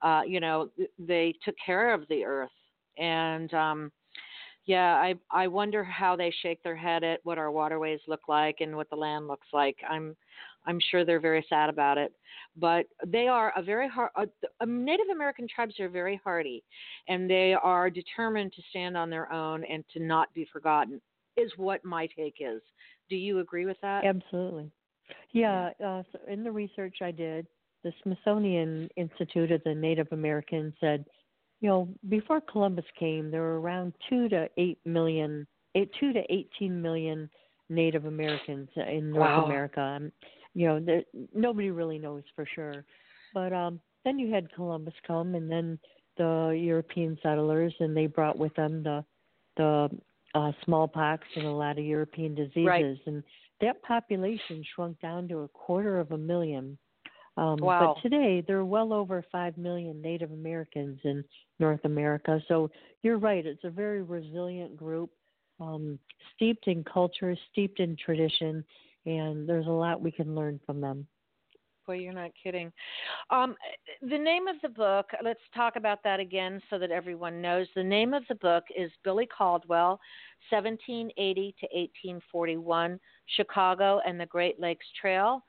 yeah. 0.03 0.19
uh, 0.19 0.21
you 0.23 0.39
know 0.39 0.69
they 0.97 1.35
took 1.43 1.55
care 1.63 1.93
of 1.93 2.07
the 2.09 2.23
earth. 2.23 2.49
And 2.97 3.53
um, 3.53 3.91
yeah, 4.65 4.95
I 4.95 5.15
I 5.29 5.47
wonder 5.47 5.83
how 5.83 6.15
they 6.15 6.33
shake 6.41 6.63
their 6.63 6.75
head 6.75 7.03
at 7.03 7.19
what 7.23 7.37
our 7.37 7.51
waterways 7.51 7.99
look 8.07 8.27
like 8.27 8.57
and 8.61 8.75
what 8.75 8.89
the 8.89 8.95
land 8.95 9.27
looks 9.27 9.47
like. 9.51 9.77
I'm 9.89 10.15
I'm 10.65 10.79
sure 10.91 11.03
they're 11.03 11.19
very 11.19 11.45
sad 11.49 11.69
about 11.69 11.97
it, 11.97 12.13
but 12.55 12.85
they 13.05 13.27
are 13.27 13.51
a 13.57 13.61
very 13.61 13.89
hard. 13.89 14.11
Uh, 14.15 14.25
Native 14.65 15.07
American 15.11 15.47
tribes 15.53 15.79
are 15.79 15.89
very 15.89 16.19
hardy, 16.23 16.63
and 17.09 17.29
they 17.29 17.53
are 17.53 17.89
determined 17.89 18.53
to 18.53 18.61
stand 18.69 18.95
on 18.95 19.09
their 19.09 19.31
own 19.31 19.65
and 19.65 19.83
to 19.93 19.99
not 19.99 20.33
be 20.33 20.47
forgotten. 20.51 21.01
Is 21.35 21.51
what 21.57 21.83
my 21.83 22.07
take 22.15 22.35
is. 22.39 22.61
Do 23.09 23.15
you 23.15 23.39
agree 23.39 23.65
with 23.65 23.77
that? 23.81 24.05
Absolutely. 24.05 24.71
Yeah. 25.31 25.71
Uh, 25.83 26.03
so 26.11 26.19
in 26.29 26.43
the 26.43 26.51
research 26.51 26.97
I 27.01 27.11
did, 27.11 27.47
the 27.83 27.91
Smithsonian 28.01 28.87
Institute 28.95 29.51
of 29.51 29.61
the 29.65 29.75
Native 29.75 30.07
Americans 30.11 30.73
said 30.79 31.05
you 31.63 31.69
know, 31.69 31.87
before 32.09 32.41
Columbus 32.41 32.83
came, 32.99 33.31
there 33.31 33.41
were 33.41 33.61
around 33.61 33.93
two 34.09 34.27
to 34.27 34.49
eight 34.57 34.79
million, 34.83 35.47
eight, 35.75 35.89
two 35.97 36.11
to 36.11 36.21
eighteen 36.29 36.81
million 36.81 37.29
Native 37.69 38.03
Americans 38.03 38.67
in 38.75 39.11
North 39.11 39.21
wow. 39.21 39.45
America. 39.45 39.79
Um, 39.79 40.11
you 40.53 40.67
know, 40.67 40.81
there, 40.81 41.03
nobody 41.33 41.71
really 41.71 41.97
knows 41.97 42.23
for 42.35 42.45
sure. 42.53 42.83
But 43.33 43.53
um, 43.53 43.79
then 44.03 44.19
you 44.19 44.29
had 44.33 44.53
Columbus 44.53 44.93
come, 45.07 45.35
and 45.35 45.49
then 45.49 45.79
the 46.17 46.53
European 46.61 47.17
settlers, 47.23 47.73
and 47.79 47.95
they 47.95 48.07
brought 48.07 48.37
with 48.37 48.53
them 48.55 48.83
the 48.83 49.05
the 49.55 49.89
uh, 50.35 50.51
smallpox 50.65 51.23
and 51.37 51.45
a 51.45 51.49
lot 51.49 51.79
of 51.79 51.85
European 51.85 52.35
diseases, 52.35 52.65
right. 52.65 52.97
and 53.05 53.23
that 53.61 53.81
population 53.83 54.65
shrunk 54.75 54.99
down 54.99 55.29
to 55.29 55.39
a 55.39 55.47
quarter 55.47 55.97
of 55.97 56.11
a 56.11 56.17
million. 56.17 56.77
Um, 57.35 57.57
wow. 57.57 57.95
But 57.95 58.01
today, 58.09 58.43
there 58.45 58.57
are 58.57 58.65
well 58.65 58.93
over 58.93 59.23
5 59.31 59.57
million 59.57 60.01
Native 60.01 60.31
Americans 60.31 60.99
in 61.03 61.23
North 61.63 61.85
America. 61.85 62.41
So 62.49 62.69
you're 63.03 63.17
right, 63.17 63.45
it's 63.45 63.63
a 63.63 63.69
very 63.69 64.01
resilient 64.03 64.75
group, 64.75 65.09
um, 65.61 65.97
steeped 66.35 66.67
in 66.67 66.83
culture, 66.83 67.37
steeped 67.51 67.79
in 67.79 67.95
tradition, 67.95 68.65
and 69.05 69.47
there's 69.47 69.67
a 69.67 69.71
lot 69.71 70.01
we 70.01 70.11
can 70.11 70.35
learn 70.35 70.59
from 70.65 70.81
them. 70.81 71.07
Boy, 71.87 71.99
you're 71.99 72.13
not 72.13 72.31
kidding. 72.41 72.71
Um, 73.29 73.55
the 74.01 74.17
name 74.17 74.49
of 74.49 74.57
the 74.61 74.69
book, 74.69 75.05
let's 75.23 75.39
talk 75.55 75.77
about 75.77 75.99
that 76.03 76.19
again 76.19 76.61
so 76.69 76.77
that 76.79 76.91
everyone 76.91 77.41
knows. 77.41 77.67
The 77.75 77.83
name 77.83 78.13
of 78.13 78.23
the 78.27 78.35
book 78.35 78.65
is 78.77 78.91
Billy 79.05 79.25
Caldwell, 79.25 79.99
1780 80.49 81.55
to 81.59 81.65
1841, 81.65 82.99
Chicago 83.37 84.01
and 84.05 84.19
the 84.19 84.25
Great 84.25 84.59
Lakes 84.59 84.85
Trail. 84.99 85.41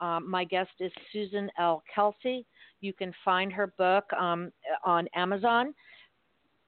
Um, 0.00 0.28
my 0.30 0.44
guest 0.44 0.72
is 0.80 0.92
Susan 1.12 1.50
L. 1.58 1.82
Kelsey. 1.94 2.44
You 2.82 2.92
can 2.92 3.14
find 3.24 3.50
her 3.52 3.68
book 3.78 4.04
um, 4.12 4.52
on 4.84 5.08
Amazon. 5.14 5.72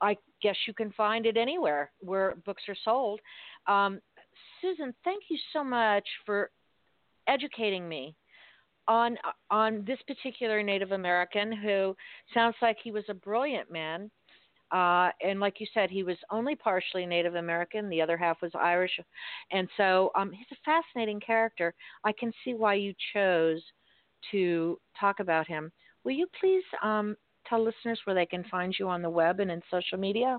I 0.01 0.17
guess 0.43 0.57
you 0.67 0.73
can 0.73 0.93
find 0.93 1.27
it 1.27 1.37
anywhere 1.37 1.91
where 2.01 2.37
books 2.47 2.63
are 2.69 2.77
sold. 2.85 3.21
Um, 3.67 4.01
Susan, 4.63 4.95
thank 5.05 5.25
you 5.29 5.39
so 5.53 5.63
much 5.63 6.07
for 6.25 6.51
educating 7.29 7.87
me 7.89 8.17
on 8.89 9.17
on 9.51 9.85
this 9.87 9.99
particular 10.07 10.63
Native 10.63 10.93
American 10.93 11.53
who 11.53 11.97
sounds 12.33 12.57
like 12.61 12.77
he 12.83 12.91
was 12.91 13.05
a 13.09 13.15
brilliant 13.15 13.71
man 13.71 14.11
uh, 14.75 15.11
and 15.23 15.39
like 15.39 15.61
you 15.61 15.67
said, 15.73 15.89
he 15.89 16.03
was 16.03 16.17
only 16.31 16.57
partially 16.57 17.07
Native 17.07 17.37
American. 17.37 17.89
The 17.89 18.03
other 18.03 18.17
half 18.17 18.43
was 18.43 18.51
Irish. 18.59 18.99
And 19.53 19.69
so 19.77 20.11
um, 20.17 20.33
he's 20.33 20.47
a 20.51 20.57
fascinating 20.65 21.21
character. 21.21 21.75
I 22.03 22.13
can 22.13 22.33
see 22.45 22.55
why 22.55 22.75
you 22.75 22.93
chose 23.13 23.63
to 24.33 24.81
talk 24.99 25.21
about 25.21 25.47
him. 25.47 25.71
Will 26.05 26.13
you 26.13 26.27
please 26.41 26.63
um, 26.83 27.17
tell 27.47 27.63
listeners 27.63 28.01
where 28.05 28.15
they 28.15 28.27
can 28.27 28.45
find 28.51 28.75
you 28.79 28.89
on 28.89 29.03
the 29.03 29.11
web 29.11 29.41
and 29.41 29.51
in 29.51 29.63
social 29.71 29.99
media? 29.99 30.39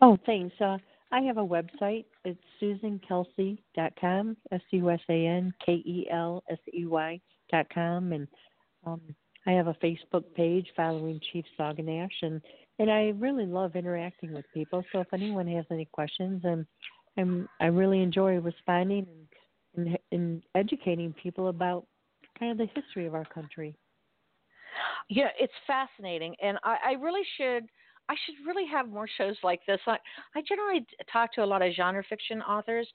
Oh, 0.00 0.18
thanks. 0.26 0.54
Uh, 0.60 0.78
I 1.12 1.20
have 1.20 1.38
a 1.38 1.46
website. 1.46 2.06
It's 2.24 2.40
susankelsey.com, 2.60 4.36
S 4.50 4.60
U 4.70 4.90
S 4.90 5.00
A 5.08 5.26
N 5.26 5.54
K 5.64 5.72
E 5.72 6.08
L 6.10 6.42
S 6.50 6.58
E 6.72 6.86
Y.com. 6.86 8.12
And 8.12 8.28
um, 8.84 9.00
I 9.46 9.52
have 9.52 9.68
a 9.68 9.74
Facebook 9.74 10.24
page 10.34 10.66
following 10.74 11.20
Chief 11.32 11.44
Sauganash, 11.58 12.22
and 12.22 12.40
and 12.78 12.90
I 12.90 13.12
really 13.18 13.46
love 13.46 13.76
interacting 13.76 14.32
with 14.32 14.44
people. 14.52 14.84
So 14.90 15.00
if 15.00 15.06
anyone 15.12 15.46
has 15.48 15.64
any 15.70 15.84
questions, 15.84 16.42
I'm, 16.44 16.66
I'm 17.16 17.48
I 17.60 17.66
really 17.66 18.02
enjoy 18.02 18.40
responding 18.40 19.06
and, 19.76 19.86
and, 19.86 19.98
and 20.10 20.42
educating 20.56 21.14
people 21.22 21.48
about 21.48 21.86
kind 22.38 22.52
of 22.52 22.58
the 22.58 22.72
history 22.80 23.06
of 23.06 23.14
our 23.14 23.24
country. 23.24 23.76
Yeah, 25.08 25.28
it's 25.38 25.52
fascinating, 25.66 26.34
and 26.42 26.58
I, 26.64 26.76
I 26.86 26.92
really 26.92 27.22
should 27.36 27.64
I 28.08 28.14
should 28.26 28.46
really 28.46 28.66
have 28.66 28.88
more 28.88 29.08
shows 29.16 29.36
like 29.42 29.60
this. 29.66 29.80
I, 29.86 29.96
I 30.36 30.42
generally 30.46 30.86
talk 31.10 31.32
to 31.34 31.44
a 31.44 31.46
lot 31.46 31.62
of 31.62 31.72
genre 31.72 32.02
fiction 32.06 32.42
authors, 32.42 32.86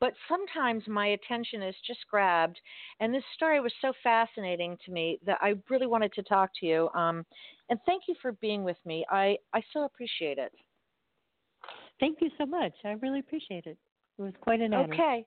but 0.00 0.12
sometimes 0.28 0.82
my 0.88 1.08
attention 1.08 1.62
is 1.62 1.76
just 1.86 2.00
grabbed. 2.10 2.58
And 2.98 3.14
this 3.14 3.22
story 3.36 3.60
was 3.60 3.72
so 3.80 3.92
fascinating 4.02 4.76
to 4.84 4.90
me 4.90 5.20
that 5.24 5.38
I 5.40 5.54
really 5.70 5.86
wanted 5.86 6.12
to 6.14 6.22
talk 6.24 6.50
to 6.58 6.66
you. 6.66 6.88
Um, 6.94 7.24
and 7.70 7.78
thank 7.86 8.04
you 8.08 8.16
for 8.20 8.32
being 8.32 8.64
with 8.64 8.78
me. 8.84 9.04
I, 9.10 9.36
I 9.52 9.62
so 9.72 9.84
appreciate 9.84 10.38
it. 10.38 10.52
Thank 12.00 12.20
you 12.20 12.30
so 12.38 12.46
much. 12.46 12.72
I 12.84 12.92
really 13.02 13.20
appreciate 13.20 13.66
it. 13.66 13.76
It 14.18 14.22
was 14.22 14.32
quite 14.40 14.60
an 14.60 14.74
honor. 14.74 14.94
Okay. 14.94 15.24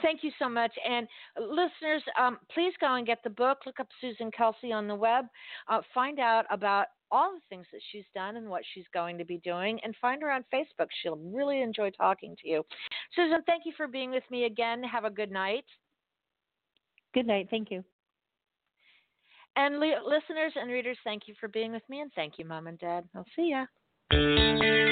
Thank 0.00 0.24
you 0.24 0.30
so 0.38 0.48
much. 0.48 0.72
And 0.88 1.06
listeners, 1.38 2.02
um, 2.18 2.38
please 2.54 2.72
go 2.80 2.94
and 2.94 3.06
get 3.06 3.18
the 3.22 3.30
book. 3.30 3.58
Look 3.66 3.78
up 3.78 3.88
Susan 4.00 4.30
Kelsey 4.30 4.72
on 4.72 4.88
the 4.88 4.94
web. 4.94 5.26
Uh, 5.68 5.80
find 5.92 6.18
out 6.18 6.46
about 6.50 6.86
all 7.10 7.32
the 7.32 7.40
things 7.50 7.66
that 7.72 7.82
she's 7.92 8.06
done 8.14 8.36
and 8.36 8.48
what 8.48 8.62
she's 8.72 8.86
going 8.94 9.18
to 9.18 9.24
be 9.24 9.38
doing, 9.44 9.78
and 9.84 9.94
find 10.00 10.22
her 10.22 10.30
on 10.30 10.44
Facebook. 10.52 10.86
She'll 11.02 11.18
really 11.18 11.60
enjoy 11.60 11.90
talking 11.90 12.34
to 12.42 12.48
you. 12.48 12.64
Susan, 13.14 13.40
thank 13.44 13.64
you 13.66 13.72
for 13.76 13.86
being 13.86 14.10
with 14.10 14.24
me 14.30 14.44
again. 14.44 14.82
Have 14.82 15.04
a 15.04 15.10
good 15.10 15.30
night. 15.30 15.66
Good 17.12 17.26
night. 17.26 17.48
Thank 17.50 17.70
you. 17.70 17.84
And 19.56 19.78
li- 19.78 19.96
listeners 20.02 20.52
and 20.56 20.70
readers, 20.70 20.96
thank 21.04 21.24
you 21.26 21.34
for 21.38 21.48
being 21.48 21.72
with 21.72 21.86
me, 21.90 22.00
and 22.00 22.10
thank 22.14 22.38
you, 22.38 22.46
Mom 22.46 22.66
and 22.66 22.78
Dad. 22.78 23.04
I'll 23.14 23.26
see 23.36 23.50
ya. 23.50 24.91